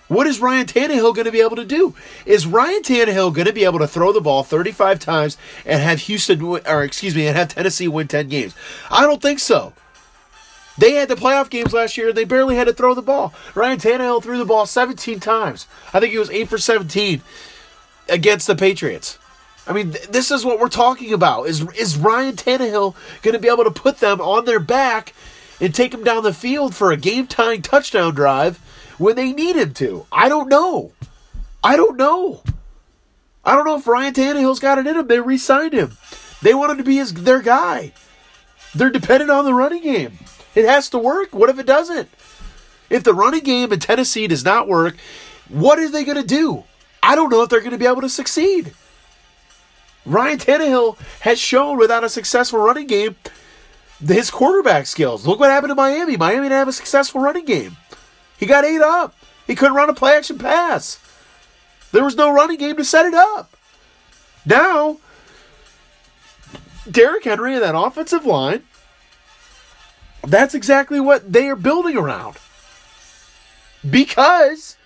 [0.07, 1.95] what is Ryan Tannehill going to be able to do?
[2.25, 6.01] Is Ryan Tannehill going to be able to throw the ball 35 times and have
[6.01, 8.55] Houston, or excuse me, and have Tennessee win 10 games?
[8.91, 9.73] I don't think so.
[10.77, 12.11] They had the playoff games last year.
[12.11, 13.33] They barely had to throw the ball.
[13.55, 15.67] Ryan Tannehill threw the ball 17 times.
[15.93, 17.21] I think he was 8 for 17
[18.09, 19.17] against the Patriots.
[19.67, 21.47] I mean, th- this is what we're talking about.
[21.47, 25.13] Is is Ryan Tannehill going to be able to put them on their back
[25.59, 28.59] and take them down the field for a game-tying touchdown drive
[28.97, 30.05] when they need him to.
[30.11, 30.91] I don't know.
[31.63, 32.43] I don't know.
[33.43, 35.07] I don't know if Ryan Tannehill's got it in him.
[35.07, 35.97] They re-signed him.
[36.41, 37.93] They wanted to be his their guy.
[38.73, 40.17] They're dependent on the running game.
[40.53, 41.33] It has to work.
[41.33, 42.09] What if it doesn't?
[42.89, 44.95] If the running game in Tennessee does not work,
[45.49, 46.63] what are they going to do?
[47.01, 48.73] I don't know if they're going to be able to succeed.
[50.05, 53.15] Ryan Tannehill has shown without a successful running game
[54.05, 55.25] his quarterback skills.
[55.25, 56.17] Look what happened to Miami.
[56.17, 57.77] Miami didn't have a successful running game.
[58.37, 59.15] He got ate up.
[59.47, 60.99] He couldn't run a play action pass.
[61.91, 63.55] There was no running game to set it up.
[64.45, 64.97] Now,
[66.89, 68.63] Derrick Henry and that offensive line,
[70.23, 72.37] that's exactly what they are building around.
[73.87, 74.77] Because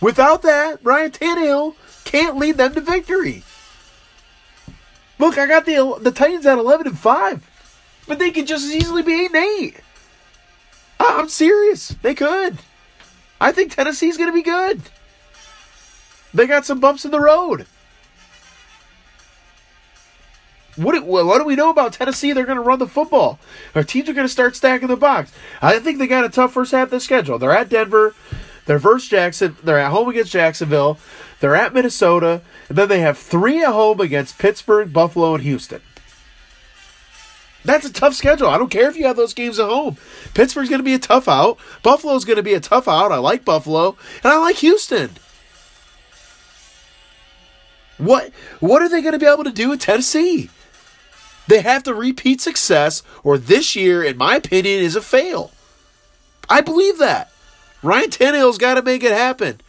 [0.00, 1.74] without that, Ryan Tannehill
[2.04, 3.42] can't lead them to victory.
[5.18, 7.48] Look, I got the the Titans at eleven and five,
[8.06, 9.80] but they could just as easily be eight and eight.
[11.00, 11.88] I'm serious.
[12.02, 12.58] They could.
[13.40, 14.80] I think Tennessee's going to be good.
[16.32, 17.66] They got some bumps in the road.
[20.76, 22.32] What, what do we know about Tennessee?
[22.32, 23.38] They're going to run the football.
[23.74, 25.32] Our teams are going to start stacking the box.
[25.62, 27.38] I think they got a tough first half of the schedule.
[27.38, 28.14] They're at Denver.
[28.66, 29.56] They're versus Jackson.
[29.62, 30.98] They're at home against Jacksonville.
[31.38, 32.42] They're at Minnesota.
[32.68, 35.80] And then they have three at home against Pittsburgh, Buffalo, and Houston.
[37.64, 38.48] That's a tough schedule.
[38.48, 39.96] I don't care if you have those games at home.
[40.34, 41.58] Pittsburgh's going to be a tough out.
[41.82, 43.10] Buffalo's going to be a tough out.
[43.10, 43.96] I like Buffalo.
[44.22, 45.10] And I like Houston.
[47.96, 50.50] What what are they going to be able to do with Tennessee?
[51.46, 55.52] They have to repeat success, or this year, in my opinion, is a fail.
[56.48, 57.30] I believe that.
[57.82, 59.60] Ryan Tannehill's got to make it happen.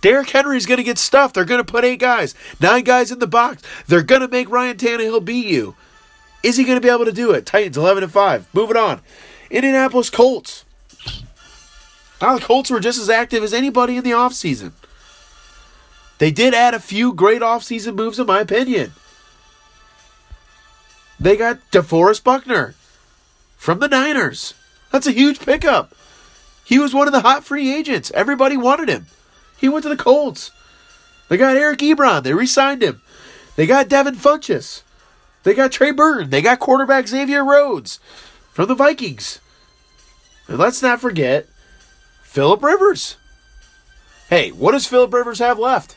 [0.00, 1.34] Derrick Henry's going to get stuffed.
[1.34, 3.62] They're going to put eight guys, nine guys in the box.
[3.86, 5.76] They're going to make Ryan Tannehill beat you.
[6.42, 7.46] Is he going to be able to do it?
[7.46, 8.48] Titans 11 and 5.
[8.54, 9.00] Moving on.
[9.50, 10.64] Indianapolis Colts.
[12.20, 14.72] Now the Colts were just as active as anybody in the offseason.
[16.18, 18.92] They did add a few great offseason moves, in my opinion.
[21.18, 22.74] They got DeForest Buckner
[23.56, 24.54] from the Niners.
[24.92, 25.94] That's a huge pickup.
[26.64, 28.10] He was one of the hot free agents.
[28.14, 29.06] Everybody wanted him.
[29.56, 30.50] He went to the Colts.
[31.28, 32.22] They got Eric Ebron.
[32.22, 33.02] They re signed him.
[33.56, 34.82] They got Devin Funchess.
[35.42, 36.30] They got Trey Burton.
[36.30, 37.98] They got quarterback Xavier Rhodes
[38.52, 39.40] from the Vikings.
[40.48, 41.48] And let's not forget
[42.22, 43.16] Philip Rivers.
[44.28, 45.96] Hey, what does Philip Rivers have left?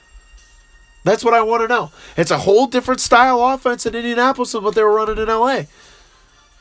[1.04, 1.92] That's what I want to know.
[2.16, 5.64] It's a whole different style offense in Indianapolis than what they were running in LA.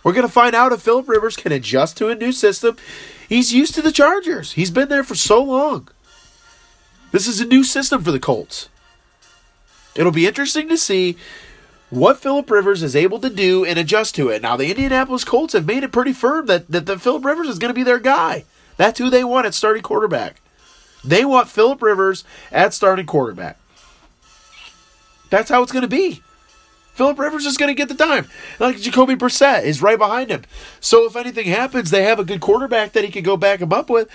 [0.03, 2.77] We're going to find out if Philip Rivers can adjust to a new system.
[3.29, 4.53] He's used to the Chargers.
[4.53, 5.89] He's been there for so long.
[7.13, 8.69] This is a new system for the Colts.
[9.95, 11.17] It'll be interesting to see
[11.93, 14.41] what Philip Rivers is able to do and adjust to it.
[14.41, 17.59] Now, the Indianapolis Colts have made it pretty firm that, that, that Philip Rivers is
[17.59, 18.47] going to be their guy.
[18.79, 20.41] That's who they want at starting quarterback.
[21.05, 23.59] They want Philip Rivers at starting quarterback.
[25.29, 26.23] That's how it's going to be.
[26.95, 28.27] Philip Rivers is going to get the time.
[28.59, 30.45] Like Jacoby Brissett is right behind him.
[30.81, 33.73] So if anything happens, they have a good quarterback that he can go back him
[33.73, 34.09] up with.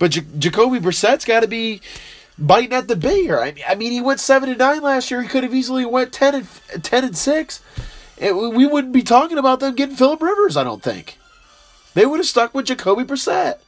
[0.00, 1.80] But J- Jacoby Brissett's got to be
[2.40, 3.38] biting at the bit here.
[3.38, 5.22] I mean, I mean, he went seven and nine last year.
[5.22, 7.62] He could have easily went ten and ten and six.
[8.16, 10.56] It, we wouldn't be talking about them getting Philip Rivers.
[10.56, 11.18] I don't think
[11.94, 13.58] they would have stuck with Jacoby Brissett.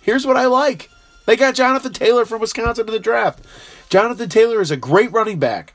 [0.00, 0.88] Here's what I like:
[1.26, 3.44] they got Jonathan Taylor from Wisconsin in the draft.
[3.88, 5.74] Jonathan Taylor is a great running back.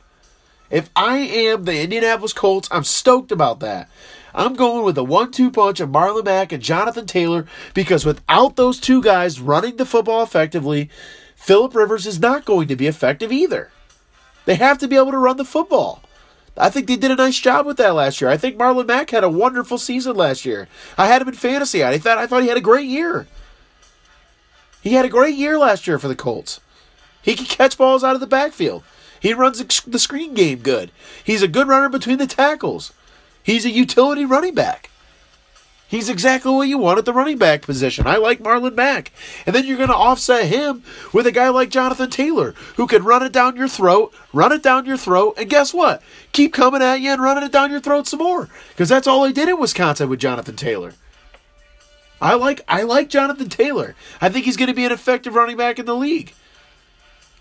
[0.70, 3.90] If I am the Indianapolis Colts, I'm stoked about that.
[4.34, 8.56] I'm going with a one two punch of Marlon Mack and Jonathan Taylor because without
[8.56, 10.90] those two guys running the football effectively,
[11.48, 13.72] Philip Rivers is not going to be effective either.
[14.44, 16.04] They have to be able to run the football.
[16.58, 18.30] I think they did a nice job with that last year.
[18.30, 20.68] I think Marlon Mack had a wonderful season last year.
[20.98, 21.86] I had him in fantasy.
[21.86, 23.28] I thought I thought he had a great year.
[24.82, 26.60] He had a great year last year for the Colts.
[27.22, 28.84] He can catch balls out of the backfield.
[29.22, 30.92] He runs the screen game good.
[31.24, 32.92] He's a good runner between the tackles.
[33.42, 34.90] He's a utility running back.
[35.90, 38.08] He's exactly what you want at the running back position.
[38.08, 39.12] I like Marlon Mack.
[39.46, 43.06] And then you're going to offset him with a guy like Jonathan Taylor, who can
[43.06, 46.04] run it down your throat, run it down your throat, and guess what?
[46.34, 48.50] Keep coming at you and running it down your throat some more.
[48.70, 50.94] Because that's all they did in Wisconsin with Jonathan Taylor.
[52.20, 53.96] I like I like Jonathan Taylor.
[54.20, 56.34] I think he's going to be an effective running back in the league.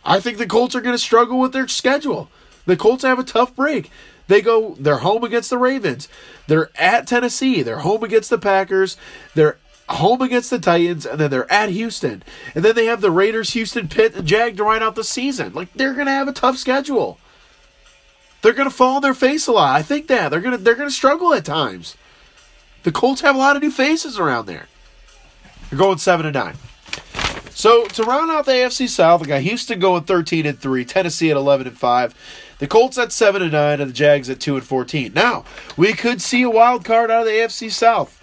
[0.04, 2.30] I think the Colts are going to struggle with their schedule.
[2.66, 3.90] The Colts have a tough break.
[4.28, 6.08] They go, they're home against the Ravens.
[6.46, 7.62] They're at Tennessee.
[7.62, 8.96] They're home against the Packers.
[9.34, 9.58] They're
[9.88, 12.22] home against the Titans, and then they're at Houston.
[12.54, 15.52] And then they have the Raiders, Houston, Pitt, and Jag to ride out the season.
[15.54, 17.18] Like they're gonna have a tough schedule.
[18.42, 19.76] They're gonna fall on their face a lot.
[19.76, 20.30] I think that.
[20.30, 21.96] They're gonna they're gonna struggle at times.
[22.82, 24.68] The Colts have a lot of new faces around there.
[25.70, 26.56] They're going seven and nine.
[27.50, 31.30] So to round out the AFC South, we got Houston going thirteen and three, Tennessee
[31.30, 32.14] at eleven and five,
[32.59, 35.12] the Colts at seven and nine, and the Jags at two and fourteen.
[35.12, 35.45] Now
[35.77, 38.23] we could see a wild card out of the AFC South,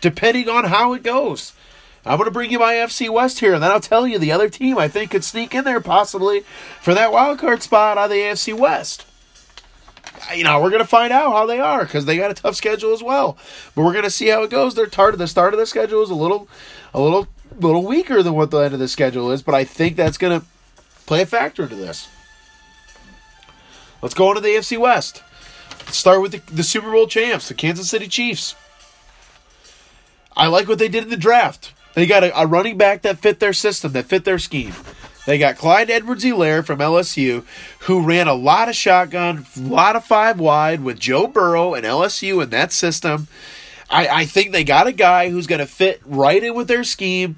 [0.00, 1.52] depending on how it goes.
[2.04, 4.32] I'm going to bring you my AFC West here, and then I'll tell you the
[4.32, 6.40] other team I think could sneak in there possibly
[6.80, 9.06] for that wild card spot out of the AFC West.
[10.34, 12.56] You know, we're going to find out how they are because they got a tough
[12.56, 13.38] schedule as well.
[13.74, 14.74] But we're going to see how it goes.
[14.74, 16.48] Their start, the start of the schedule is a little,
[16.92, 17.28] a little
[17.60, 20.40] little weaker than what the end of the schedule is, but I think that's going
[20.40, 20.46] to
[21.06, 22.08] play a factor into this.
[24.02, 25.22] Let's go on to the AFC West.
[25.86, 28.56] Let's start with the, the Super Bowl champs, the Kansas City Chiefs.
[30.36, 31.72] I like what they did in the draft.
[31.94, 34.74] They got a, a running back that fit their system, that fit their scheme.
[35.24, 37.44] They got Clyde Edwards-Helaire from LSU,
[37.80, 41.86] who ran a lot of shotgun, a lot of five wide with Joe Burrow and
[41.86, 43.28] LSU in that system.
[43.88, 46.82] I, I think they got a guy who's going to fit right in with their
[46.82, 47.36] scheme.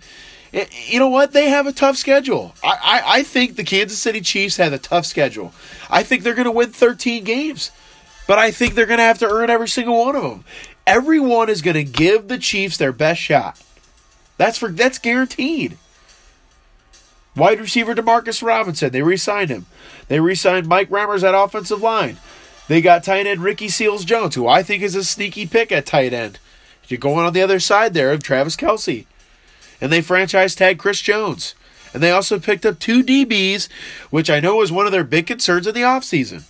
[0.55, 1.33] Eh, you know what?
[1.33, 2.55] They have a tough schedule.
[2.63, 5.53] I, I, I think the Kansas City Chiefs have a tough schedule.
[5.91, 7.71] I think they're going to win 13 games.
[8.27, 10.45] But I think they're going to have to earn every single one of them.
[10.87, 13.61] Everyone is going to give the Chiefs their best shot.
[14.39, 15.77] That's for that's guaranteed.
[17.37, 19.67] Wide receiver Demarcus Robinson, they re-signed him.
[20.09, 22.17] They re-signed Mike Remmers at offensive line.
[22.69, 25.85] They got tight end Ricky Seals Jones, who I think is a sneaky pick at
[25.85, 26.39] tight end.
[26.89, 29.07] You're going on the other side there of Travis Kelce.
[29.85, 31.55] And they franchise tag Chris Jones.
[31.93, 33.69] And they also picked up two DBs,
[34.09, 36.45] which I know was one of their big concerns in the offseason.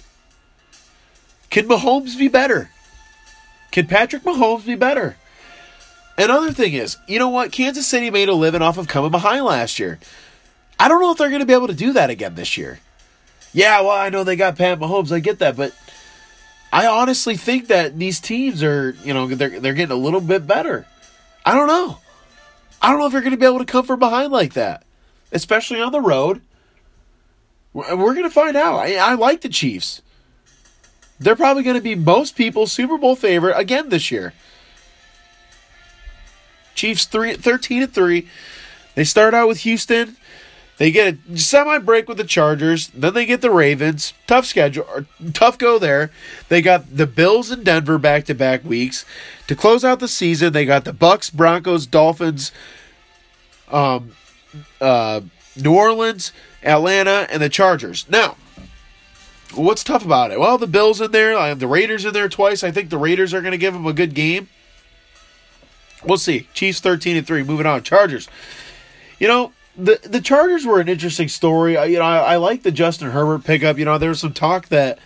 [1.51, 2.70] Can Mahomes be better?
[3.72, 5.16] Can Patrick Mahomes be better?
[6.16, 7.51] Another thing is, you know what?
[7.51, 9.99] Kansas City made a living off of coming behind last year.
[10.78, 12.78] I don't know if they're going to be able to do that again this year.
[13.53, 15.11] Yeah, well, I know they got Pat Mahomes.
[15.11, 15.74] I get that, but
[16.72, 20.47] I honestly think that these teams are, you know, they're they're getting a little bit
[20.47, 20.87] better.
[21.45, 21.99] I don't know.
[22.85, 24.85] I don't know if you're going to be able to come from behind like that,
[25.32, 26.43] especially on the road.
[27.72, 28.76] We're going to find out.
[28.76, 30.03] I, I like the Chiefs.
[31.18, 34.35] They're probably going to be most people's Super Bowl favorite again this year.
[36.74, 38.28] Chiefs three, 13 and 3.
[38.97, 40.18] They start out with Houston.
[40.77, 42.89] They get a semi break with the Chargers.
[42.89, 44.12] Then they get the Ravens.
[44.27, 46.11] Tough schedule, tough go there.
[46.49, 49.05] They got the Bills and Denver back to back weeks
[49.47, 50.53] to close out the season.
[50.53, 52.51] They got the Bucks, Broncos, Dolphins,
[53.70, 54.12] um,
[54.81, 55.20] uh,
[55.57, 58.05] New Orleans, Atlanta, and the Chargers.
[58.09, 58.37] Now,
[59.55, 60.41] what's tough about it?
[60.41, 61.39] Well, the Bills in there.
[61.39, 62.64] I have the Raiders in there twice.
[62.64, 64.49] I think the Raiders are going to give them a good game.
[66.05, 66.49] We'll see.
[66.53, 67.45] Chiefs thirteen and three.
[67.45, 67.83] Moving on.
[67.85, 68.29] Chargers.
[69.20, 71.77] You know, the the Chargers were an interesting story.
[71.77, 73.79] I, you know, I, I like the Justin Herbert pickup.
[73.79, 74.99] You know, there was some talk that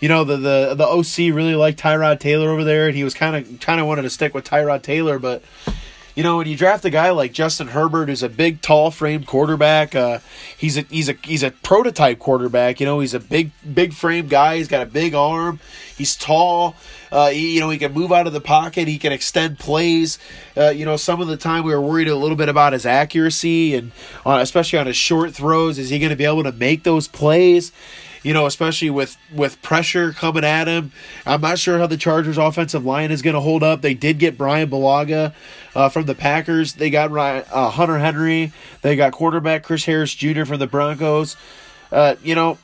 [0.00, 3.14] you know the the the OC really liked Tyrod Taylor over there, and he was
[3.14, 5.42] kind of kind of wanted to stick with Tyrod Taylor, but.
[6.14, 9.26] You know, when you draft a guy like Justin Herbert, who's a big, tall framed
[9.26, 10.20] quarterback, uh,
[10.56, 12.80] he's a he's a he's a prototype quarterback.
[12.80, 14.56] You know, he's a big, big frame guy.
[14.56, 15.60] He's got a big arm.
[15.94, 16.74] He's tall.
[17.10, 18.88] Uh, he, you know, he can move out of the pocket.
[18.88, 20.18] He can extend plays.
[20.56, 22.86] Uh, you know, some of the time we were worried a little bit about his
[22.86, 23.92] accuracy and
[24.24, 25.78] uh, especially on his short throws.
[25.78, 27.72] Is he going to be able to make those plays?
[28.22, 30.90] You know, especially with with pressure coming at him.
[31.24, 33.82] I'm not sure how the Chargers' offensive line is going to hold up.
[33.82, 35.32] They did get Brian Bulaga
[35.76, 36.72] uh, from the Packers.
[36.72, 38.52] They got uh, Hunter Henry.
[38.82, 40.44] They got quarterback Chris Harris Jr.
[40.44, 41.36] from the Broncos.
[41.92, 42.58] Uh, you know,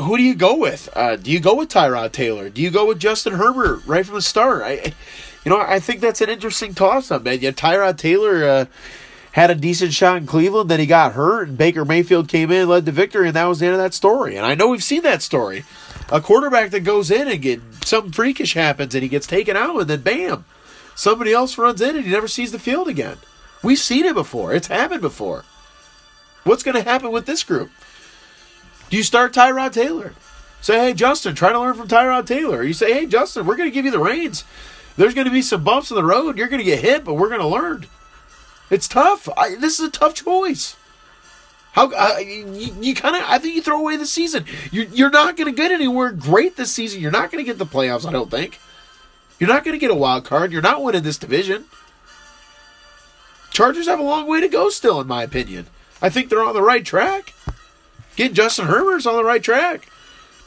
[0.00, 0.88] who do you go with?
[0.94, 2.48] Uh, do you go with Tyrod Taylor?
[2.50, 4.62] Do you go with Justin Herbert right from the start?
[4.62, 4.92] I,
[5.44, 7.38] you know, I think that's an interesting toss-up, man.
[7.40, 8.64] Yeah, Tyrod Taylor uh,
[9.32, 12.68] had a decent shot in Cleveland, then he got hurt, and Baker Mayfield came in,
[12.68, 14.36] led to victory, and that was the end of that story.
[14.36, 15.64] And I know we've seen that story.
[16.10, 19.78] A quarterback that goes in and get something freakish happens, and he gets taken out,
[19.80, 20.44] and then bam,
[20.94, 23.18] somebody else runs in, and he never sees the field again.
[23.62, 24.52] We've seen it before.
[24.52, 25.44] It's happened before.
[26.44, 27.70] What's going to happen with this group?
[28.94, 30.12] You start Tyrod Taylor?
[30.60, 32.62] Say, hey, Justin, try to learn from Tyrod Taylor.
[32.62, 34.44] You say, hey, Justin, we're going to give you the reins.
[34.96, 36.38] There's going to be some bumps in the road.
[36.38, 37.86] You're going to get hit, but we're going to learn.
[38.70, 39.28] It's tough.
[39.36, 40.76] I, this is a tough choice.
[41.72, 43.24] How uh, you, you kind of?
[43.26, 44.44] I think you throw away the season.
[44.70, 47.00] You're you're not going to get anywhere great this season.
[47.00, 48.06] You're not going to get the playoffs.
[48.06, 48.60] I don't think.
[49.40, 50.52] You're not going to get a wild card.
[50.52, 51.64] You're not winning this division.
[53.50, 55.66] Chargers have a long way to go still, in my opinion.
[56.00, 57.34] I think they're on the right track.
[58.16, 59.88] Getting Justin Herbert's on the right track.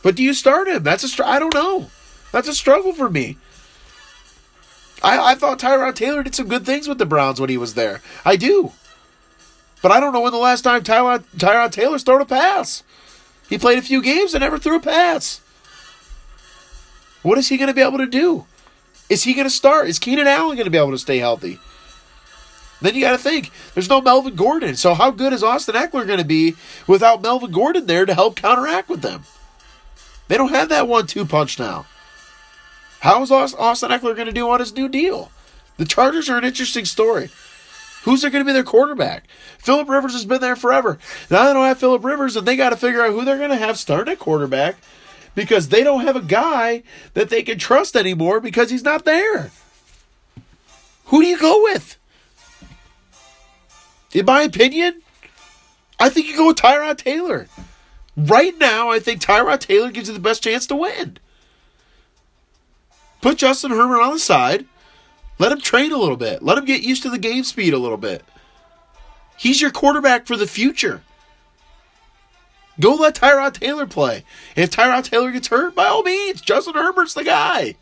[0.03, 0.83] But do you start him?
[0.83, 1.89] That's a str- I don't know.
[2.31, 3.37] That's a struggle for me.
[5.03, 7.73] I, I thought Tyrod Taylor did some good things with the Browns when he was
[7.73, 8.01] there.
[8.25, 8.71] I do.
[9.81, 12.83] But I don't know when the last time Tyrod, Tyrod Taylor's thrown a pass.
[13.49, 15.41] He played a few games and never threw a pass.
[17.21, 18.45] What is he going to be able to do?
[19.09, 19.87] Is he going to start?
[19.87, 21.59] Is Keenan Allen going to be able to stay healthy?
[22.81, 24.75] Then you got to think there's no Melvin Gordon.
[24.75, 26.55] So how good is Austin Ekeler going to be
[26.85, 29.23] without Melvin Gordon there to help counteract with them?
[30.27, 31.85] They don't have that one-two punch now.
[32.99, 35.31] How is Austin Ekeler going to do on his new deal?
[35.77, 37.29] The Chargers are an interesting story.
[38.03, 39.25] Who's going to be their quarterback?
[39.57, 40.97] Philip Rivers has been there forever.
[41.29, 43.49] Now they don't have Philip Rivers, and they got to figure out who they're going
[43.49, 44.77] to have start at quarterback
[45.35, 49.51] because they don't have a guy that they can trust anymore because he's not there.
[51.05, 51.97] Who do you go with?
[54.17, 55.03] In my opinion,
[55.99, 57.47] I think you go with Tyrod Taylor.
[58.15, 61.19] Right now, I think Tyrod Taylor gives you the best chance to win.
[63.21, 64.65] Put Justin Herbert on the side.
[65.37, 66.41] Let him train a little bit.
[66.41, 68.25] Let him get used to the game speed a little bit.
[69.37, 71.03] He's your quarterback for the future.
[72.79, 74.23] Go let Tyrod Taylor play.
[74.55, 77.75] And if Tyrod Taylor gets hurt, by all means, Justin Herbert's the guy.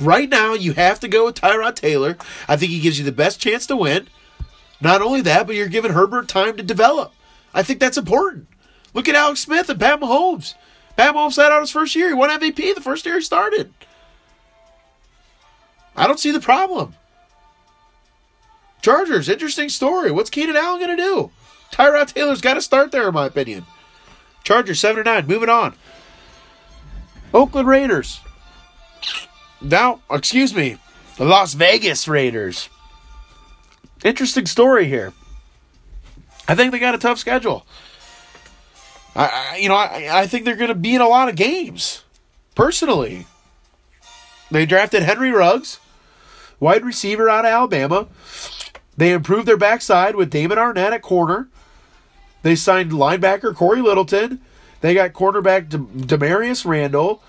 [0.00, 2.16] Right now, you have to go with Tyrod Taylor.
[2.48, 4.08] I think he gives you the best chance to win.
[4.80, 7.12] Not only that, but you're giving Herbert time to develop.
[7.52, 8.48] I think that's important.
[8.92, 10.54] Look at Alex Smith and Pat Mahomes.
[10.96, 12.08] Pat Mahomes sat out his first year.
[12.08, 13.72] He won MVP the first year he started.
[15.96, 16.94] I don't see the problem.
[18.82, 20.10] Chargers, interesting story.
[20.10, 21.30] What's Keenan Allen going to do?
[21.72, 23.64] Tyrod Taylor's got to start there, in my opinion.
[24.44, 25.26] Chargers, 7 9.
[25.26, 25.74] Moving on.
[27.32, 28.20] Oakland Raiders.
[29.60, 30.76] Now, excuse me,
[31.16, 32.68] the Las Vegas Raiders.
[34.04, 35.12] Interesting story here.
[36.46, 37.66] I think they got a tough schedule.
[39.16, 41.36] I, I you know, I, I think they're going to be in a lot of
[41.36, 42.04] games.
[42.54, 43.26] Personally,
[44.50, 45.80] they drafted Henry Ruggs,
[46.60, 48.06] wide receiver out of Alabama.
[48.96, 51.48] They improved their backside with Damon Arnette at corner.
[52.42, 54.40] They signed linebacker Cory Littleton.
[54.82, 57.22] They got cornerback De- Damarious Randall.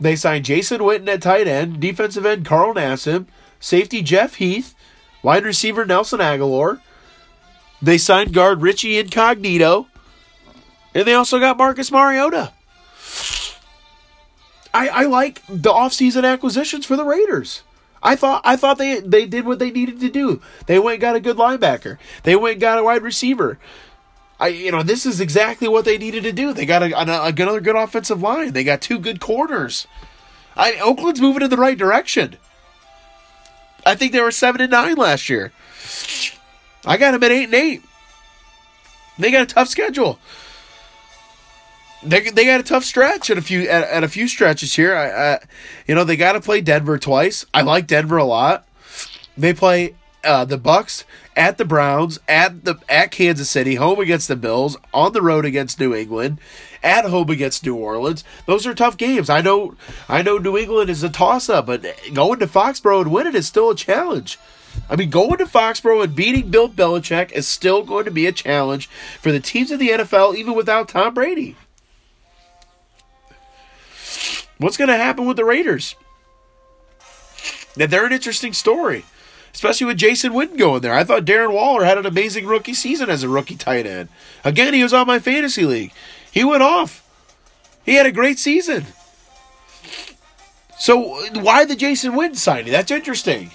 [0.00, 3.26] They signed Jason Witten at tight end, defensive end Carl Nassib,
[3.60, 4.74] safety Jeff Heath,
[5.22, 6.80] wide receiver Nelson Agholor.
[7.82, 9.88] They signed guard Richie Incognito.
[10.94, 12.52] And they also got Marcus Mariota.
[14.72, 17.62] I, I like the offseason acquisitions for the Raiders.
[18.02, 20.40] I thought I thought they they did what they needed to do.
[20.66, 21.98] They went got a good linebacker.
[22.22, 23.58] They went got a wide receiver.
[24.38, 26.52] I you know this is exactly what they needed to do.
[26.52, 28.52] They got a, a, another good offensive line.
[28.52, 29.86] They got two good corners.
[30.56, 32.36] I Oakland's moving in the right direction.
[33.86, 35.52] I think they were seven and nine last year.
[36.84, 37.82] I got them at eight and eight.
[39.18, 40.18] They got a tough schedule.
[42.02, 44.94] They, they got a tough stretch at a few at, at a few stretches here.
[44.94, 45.38] I, I
[45.86, 47.46] you know they got to play Denver twice.
[47.54, 48.66] I like Denver a lot.
[49.36, 51.04] They play uh, the Bucks
[51.36, 55.44] at the Browns, at the at Kansas City, home against the Bills, on the road
[55.44, 56.40] against New England,
[56.86, 58.24] at home against New Orleans.
[58.46, 59.28] Those are tough games.
[59.28, 59.74] I know
[60.08, 61.84] I know New England is a toss up, but
[62.14, 64.38] going to Foxborough and winning is still a challenge.
[64.88, 68.32] I mean, going to Foxborough and beating Bill Belichick is still going to be a
[68.32, 68.88] challenge
[69.20, 71.56] for the teams in the NFL, even without Tom Brady.
[74.58, 75.96] What's going to happen with the Raiders?
[77.76, 79.04] Now, they're an interesting story
[79.56, 80.92] especially with Jason Witten going there.
[80.92, 84.10] I thought Darren Waller had an amazing rookie season as a rookie tight end.
[84.44, 85.92] Again, he was on my fantasy league.
[86.36, 87.02] He went off.
[87.86, 88.84] He had a great season.
[90.78, 92.72] So why the Jason Witten signing?
[92.72, 93.52] That's interesting.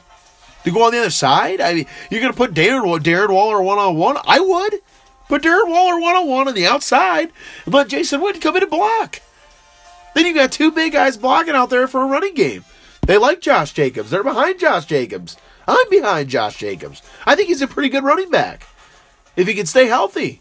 [0.63, 1.61] To go on the other side?
[1.61, 4.17] I mean, you're going to put Darren, Darren Waller one on one?
[4.25, 4.79] I would.
[5.27, 7.31] Put Darren Waller one on one on the outside
[7.65, 9.21] and let Jason Witten come in and block.
[10.15, 12.65] Then you got two big guys blocking out there for a running game.
[13.05, 14.09] They like Josh Jacobs.
[14.09, 15.37] They're behind Josh Jacobs.
[15.67, 17.03] I'm behind Josh Jacobs.
[17.27, 18.65] I think he's a pretty good running back.
[19.35, 20.40] If he can stay healthy.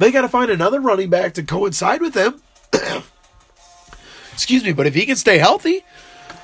[0.00, 2.40] They got to find another running back to coincide with him.
[4.32, 5.84] Excuse me, but if he can stay healthy,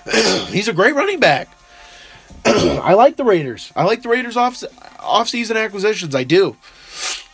[0.51, 1.49] he's a great running back.
[2.45, 3.73] I like the Raiders.
[3.75, 4.63] I like the Raiders off
[5.01, 6.15] off-season acquisitions.
[6.15, 6.55] I do.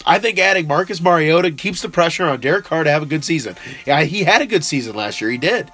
[0.06, 3.24] I think adding Marcus Mariota keeps the pressure on Derek Carr to have a good
[3.24, 3.56] season.
[3.84, 5.30] Yeah, he had a good season last year.
[5.30, 5.72] He did.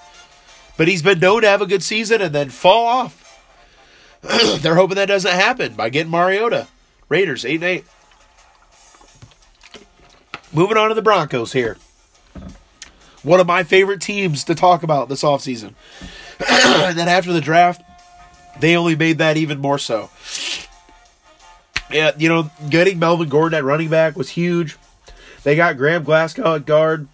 [0.79, 3.45] But he's been known to have a good season and then fall off.
[4.63, 6.69] They're hoping that doesn't happen by getting Mariota.
[7.11, 7.85] Raiders, 8 and 8.
[10.53, 11.77] Moving on to the Broncos here.
[13.23, 15.75] One of my favorite teams to talk about this offseason.
[16.49, 17.83] and then after the draft,
[18.61, 20.11] they only made that even more so.
[21.91, 24.77] Yeah, you know, getting Melvin Gordon at running back was huge.
[25.43, 27.09] They got Graham Glasgow at guard,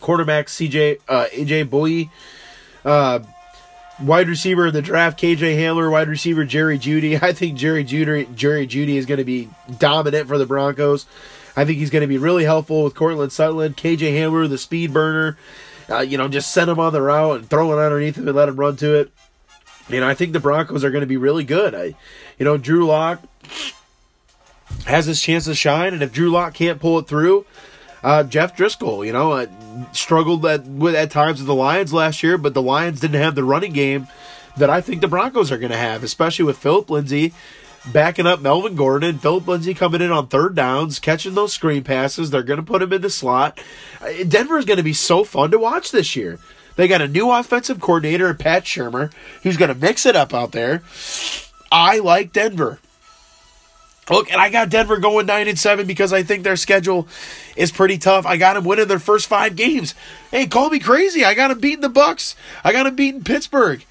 [0.00, 2.10] quarterback CJ uh, AJ Bouye,
[2.84, 3.20] uh,
[4.00, 7.18] wide receiver in the draft, KJ Hamler, wide receiver Jerry Jeudy.
[7.22, 11.06] I think Jerry Jeudy Jerry Jeudy is going to be dominant for the Broncos.
[11.56, 14.92] I think he's going to be really helpful with Courtland Sutton, KJ Hamler, the speed
[14.92, 15.38] burner.
[15.88, 18.36] Uh, you know, just send him on the route and throw it underneath him and
[18.36, 19.10] let him run to it.
[19.88, 21.74] You know, I think the Broncos are going to be really good.
[21.74, 21.94] I,
[22.38, 23.22] you know, Drew Lock
[24.84, 27.46] has his chance to shine, and if Drew Lock can't pull it through,
[28.02, 29.46] uh, Jeff Driskel, you know, uh,
[29.92, 33.34] struggled at, with, at times with the Lions last year, but the Lions didn't have
[33.34, 34.08] the running game
[34.56, 37.32] that I think the Broncos are going to have, especially with Philip Lindsay
[37.92, 39.18] backing up Melvin Gordon.
[39.18, 42.30] Philip Lindsay coming in on third downs, catching those screen passes.
[42.30, 43.60] They're going to put him in the slot.
[44.00, 46.38] Uh, Denver is going to be so fun to watch this year.
[46.76, 49.12] They got a new offensive coordinator, Pat Shurmur,
[49.42, 50.82] who's going to mix it up out there.
[51.72, 52.78] I like Denver.
[54.08, 57.08] Look, and I got Denver going nine and seven because I think their schedule
[57.56, 58.24] is pretty tough.
[58.24, 59.94] I got them winning their first five games.
[60.30, 61.24] Hey, call me crazy.
[61.24, 62.36] I got them beating the Bucks.
[62.62, 63.84] I got them beating Pittsburgh,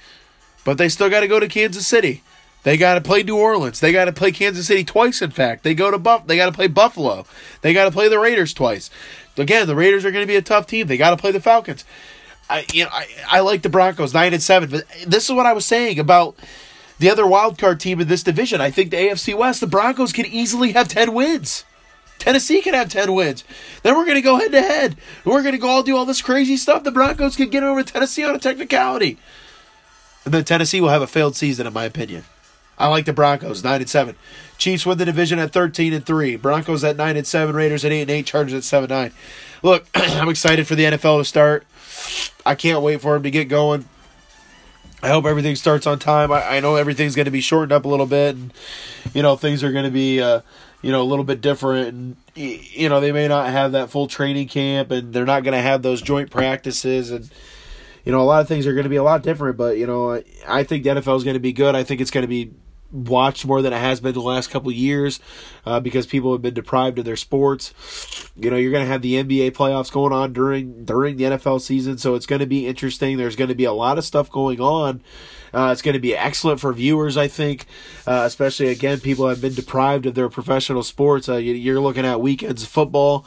[0.64, 2.24] but they still got to go to Kansas City.
[2.66, 3.80] They got to play New Orleans.
[3.80, 5.22] They got to play Kansas City twice.
[5.22, 6.26] In fact, they go to Buff.
[6.26, 7.28] They got to play Buffalo.
[7.62, 8.90] They got to play the Raiders twice.
[9.38, 10.88] Again, the Raiders are going to be a tough team.
[10.88, 11.86] They got to play the Falcons.
[12.50, 15.46] I, you know, I, I like the Broncos nine and seven, but this is what
[15.46, 16.36] I was saying about
[16.98, 18.62] the other wild card team in this division.
[18.62, 21.66] I think the AFC West, the Broncos can easily have 10 wins.
[22.18, 23.44] Tennessee can have 10 wins.
[23.84, 24.98] Then we're going to go head to head.
[25.24, 26.84] We're going to go all do all this crazy stuff.
[26.84, 29.20] The Broncos can get over Tennessee on a technicality.
[30.24, 32.24] And then Tennessee will have a failed season, in my opinion.
[32.78, 34.16] I like the Broncos, 9 and 7.
[34.58, 36.36] Chiefs win the division at 13 and 3.
[36.36, 37.56] Broncos at 9 and 7.
[37.56, 38.26] Raiders at 8 and 8.
[38.26, 39.12] Chargers at 7 9.
[39.64, 41.66] Look, I'm excited for the NFL to start.
[42.46, 43.86] I can't wait for them to get going.
[45.02, 46.32] I hope everything starts on time.
[46.32, 48.54] I, I know everything's going to be shortened up a little bit, and
[49.14, 50.42] you know things are going to be uh,
[50.82, 51.90] you know a little bit different.
[51.90, 55.54] And you know they may not have that full training camp, and they're not going
[55.54, 57.30] to have those joint practices, and
[58.04, 59.58] you know a lot of things are going to be a lot different.
[59.58, 61.76] But you know I think the NFL is going to be good.
[61.76, 62.52] I think it's going to be
[62.96, 65.20] watched more than it has been the last couple years
[65.66, 67.74] uh, because people have been deprived of their sports.
[68.36, 71.62] You know, you're going to have the NBA playoffs going on during during the NFL
[71.62, 73.18] season, so it's going to be interesting.
[73.18, 75.02] There's going to be a lot of stuff going on.
[75.54, 77.66] Uh, it's going to be excellent for viewers, I think,
[78.06, 81.30] uh, especially again, people have been deprived of their professional sports.
[81.30, 83.26] Uh, you're looking at weekends of football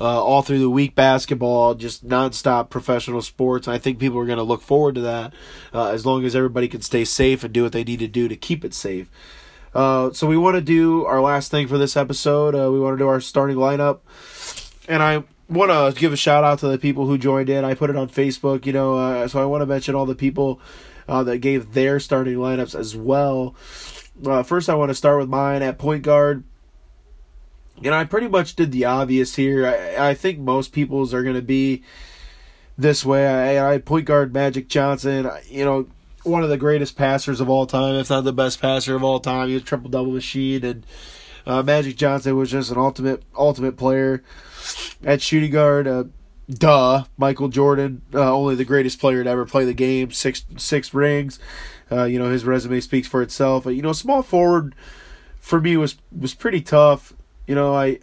[0.00, 3.68] uh, all through the week basketball, just nonstop professional sports.
[3.68, 5.34] I think people are going to look forward to that
[5.74, 8.26] uh, as long as everybody can stay safe and do what they need to do
[8.26, 9.10] to keep it safe.
[9.74, 12.54] Uh, so we want to do our last thing for this episode.
[12.54, 14.00] Uh, we want to do our starting lineup,
[14.88, 17.64] and I want to give a shout out to the people who joined in.
[17.64, 20.14] I put it on Facebook, you know, uh, so I want to mention all the
[20.14, 20.60] people
[21.08, 23.54] uh, that gave their starting lineups as well.
[24.44, 26.44] first, I want to start with mine at point guard.
[27.82, 29.66] Know, I pretty much did the obvious here.
[29.66, 31.82] I, I think most people's are going to be
[32.76, 33.26] this way.
[33.58, 35.30] I, I point guard Magic Johnson.
[35.46, 35.88] You know,
[36.22, 39.20] one of the greatest passers of all time, if not the best passer of all
[39.20, 39.48] time.
[39.48, 40.86] He was triple double machine, and
[41.46, 44.22] uh, Magic Johnson was just an ultimate ultimate player
[45.02, 45.86] at shooting guard.
[45.86, 46.04] Uh,
[46.50, 50.10] duh, Michael Jordan, uh, only the greatest player to ever play the game.
[50.10, 51.38] Six six rings.
[51.90, 53.66] Uh, you know his resume speaks for itself.
[53.66, 54.74] You know, small forward
[55.40, 57.14] for me was was pretty tough
[57.50, 57.98] you know, I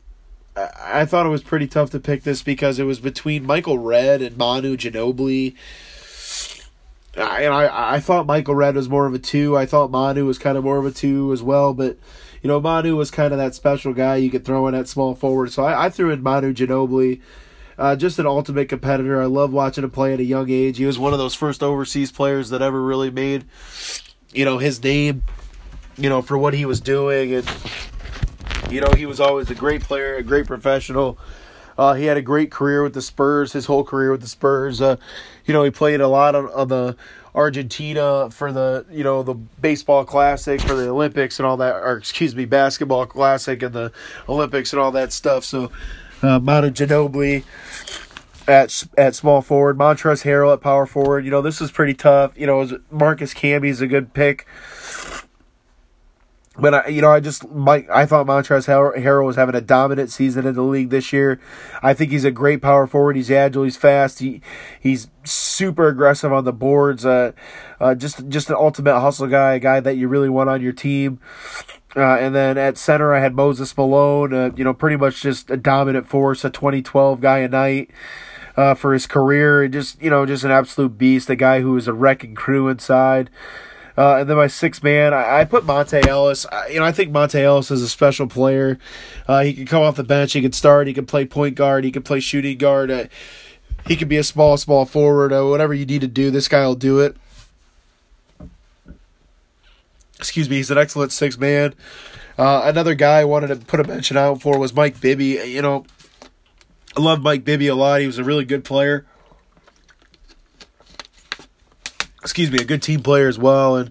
[0.57, 4.21] I thought it was pretty tough to pick this because it was between Michael Redd
[4.21, 5.55] and Manu Ginobili.
[7.15, 9.55] And I, I thought Michael Redd was more of a two.
[9.55, 11.73] I thought Manu was kind of more of a two as well.
[11.73, 11.97] But,
[12.43, 15.15] you know, Manu was kind of that special guy you could throw in at small
[15.15, 15.53] forward.
[15.53, 17.21] So I, I threw in Manu Ginobili.
[17.77, 19.21] Uh, just an ultimate competitor.
[19.21, 20.77] I love watching him play at a young age.
[20.77, 23.45] He was one of those first overseas players that ever really made,
[24.33, 25.23] you know, his name,
[25.95, 27.33] you know, for what he was doing.
[27.33, 27.47] And
[28.70, 31.18] you know, he was always a great player, a great professional.
[31.78, 34.82] Uh, he had a great career with the Spurs, his whole career with the Spurs.
[34.82, 34.97] Uh,
[35.45, 36.95] you know, he played a lot on, the
[37.36, 41.97] Argentina for the, you know, the baseball classic for the Olympics and all that, or
[41.97, 43.91] excuse me, basketball classic and the
[44.28, 45.43] Olympics and all that stuff.
[45.43, 45.72] So,
[46.24, 47.43] uh, Manu Ginobili
[48.47, 51.26] at at small forward, Montrezl Harrell at power forward.
[51.26, 52.32] You know, this is pretty tough.
[52.36, 54.47] You know, Marcus Camby is a good pick.
[56.59, 57.87] But I, you know, I just Mike.
[57.89, 61.39] I thought Montrezl Harrell was having a dominant season in the league this year.
[61.83, 63.15] I think he's a great power forward.
[63.15, 63.63] He's agile.
[63.63, 64.19] He's fast.
[64.19, 64.41] He
[64.79, 67.05] he's super aggressive on the boards.
[67.05, 67.33] Uh,
[67.79, 70.73] uh, just just an ultimate hustle guy, a guy that you really want on your
[70.73, 71.19] team.
[71.95, 74.33] Uh, and then at center, I had Moses Malone.
[74.33, 77.91] Uh, you know, pretty much just a dominant force, a 2012 guy a night.
[78.55, 81.29] Uh, for his career, just you know, just an absolute beast.
[81.29, 83.29] A guy who is a wrecking crew inside.
[83.97, 86.45] Uh, and then my sixth man, I, I put Monta Ellis.
[86.45, 88.77] I, you know, I think Monta Ellis is a special player.
[89.27, 90.33] Uh, he can come off the bench.
[90.33, 90.85] He can start.
[90.87, 91.83] He can play point guard.
[91.83, 92.91] He can play shooting guard.
[92.91, 93.05] Uh,
[93.87, 95.33] he can be a small, small forward.
[95.33, 97.17] Uh, whatever you need to do, this guy will do it.
[100.19, 100.57] Excuse me.
[100.57, 101.73] He's an excellent sixth man.
[102.37, 105.41] Uh, another guy I wanted to put a mention out for was Mike Bibby.
[105.43, 105.85] You know,
[106.95, 108.01] I love Mike Bibby a lot.
[108.01, 109.07] He was a really good player
[112.28, 113.78] excuse me, a good team player as well.
[113.78, 113.89] And,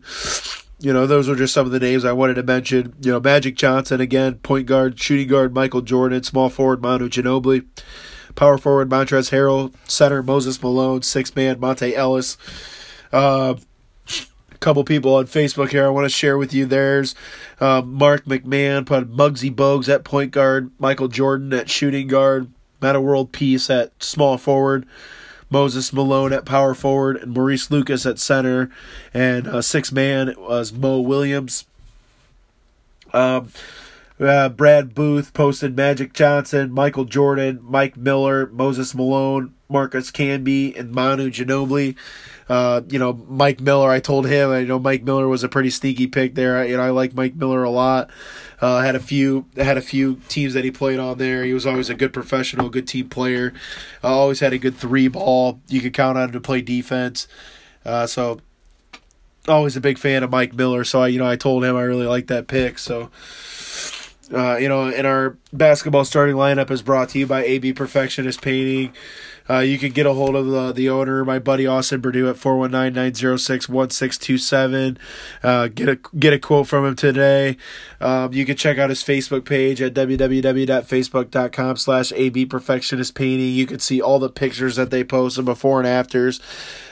[0.79, 2.93] you know, those are just some of the names I wanted to mention.
[3.01, 7.65] You know, Magic Johnson, again, point guard, shooting guard, Michael Jordan, small forward, Manu Ginobili,
[8.35, 12.37] power forward, Montrezl Harrell, center, Moses Malone, six man, Monta Ellis.
[13.11, 13.55] Uh,
[14.53, 16.67] a couple people on Facebook here I want to share with you.
[16.67, 17.15] There's
[17.59, 23.01] uh, Mark McMahon put Muggsy Bogues at point guard, Michael Jordan at shooting guard, Metta
[23.01, 24.87] World Peace at small forward,
[25.51, 28.71] Moses Malone at power forward, and Maurice Lucas at center,
[29.15, 31.67] and uh, six man was Mo Williams.
[33.13, 33.51] Um,
[34.19, 40.93] uh, Brad Booth posted Magic Johnson, Michael Jordan, Mike Miller, Moses Malone, Marcus Camby, and
[40.93, 41.97] Manu Ginobili.
[42.49, 45.71] Uh, you know, Mike Miller, I told him, I know Mike Miller was a pretty
[45.71, 46.59] sneaky pick there.
[46.59, 48.11] I, you know, I like Mike Miller a lot.
[48.61, 51.45] Uh, had a few had a few teams that he played on there.
[51.45, 53.53] He was always a good professional, good team player.
[54.03, 55.61] Uh, always had a good three ball.
[55.69, 57.27] You could count on him to play defense.
[57.85, 58.41] Uh, so
[59.49, 60.85] always a big fan of Mike Miller.
[60.85, 62.79] So I you know I told him I really like that pick.
[62.79, 63.11] So
[64.33, 68.43] Uh, you know, and our basketball starting lineup is brought to you by AB Perfectionist
[68.43, 68.93] Painting.
[69.49, 72.35] Uh, you can get a hold of the, the owner, my buddy Austin Purdue, at
[72.35, 74.99] 419-906-1627.
[75.43, 77.57] Uh, get a get a quote from him today.
[78.01, 83.55] Um, you can check out his Facebook page at www.facebook.com slash AB Perfectionist Painting.
[83.55, 86.41] You can see all the pictures that they post and before and afters.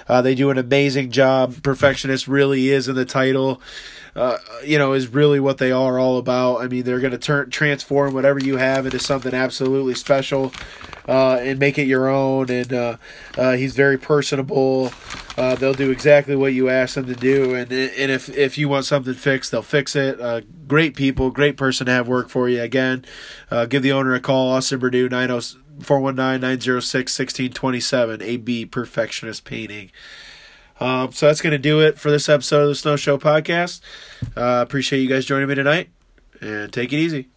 [0.06, 1.60] Uh, they do an amazing job.
[1.62, 3.60] Perfectionist really is in the title.
[4.16, 6.58] Uh, you know, is really what they are all about.
[6.58, 10.52] I mean, they're going to turn transform whatever you have into something absolutely special
[11.08, 12.48] uh, and make it your own.
[12.48, 12.96] And uh,
[13.36, 14.92] uh he's very personable.
[15.36, 17.54] Uh, they'll do exactly what you ask them to do.
[17.54, 20.18] And and if if you want something fixed, they'll fix it.
[20.68, 22.62] Great people, great person to have work for you.
[22.62, 23.04] Again,
[23.68, 25.08] give the owner a call, Austin Purdue,
[25.80, 29.90] 419 906 1627, AB Perfectionist Painting.
[30.84, 33.80] Um, so that's going to do it for this episode of the Snow Show podcast.
[34.36, 35.88] Uh, appreciate you guys joining me tonight,
[36.42, 37.28] and take it easy.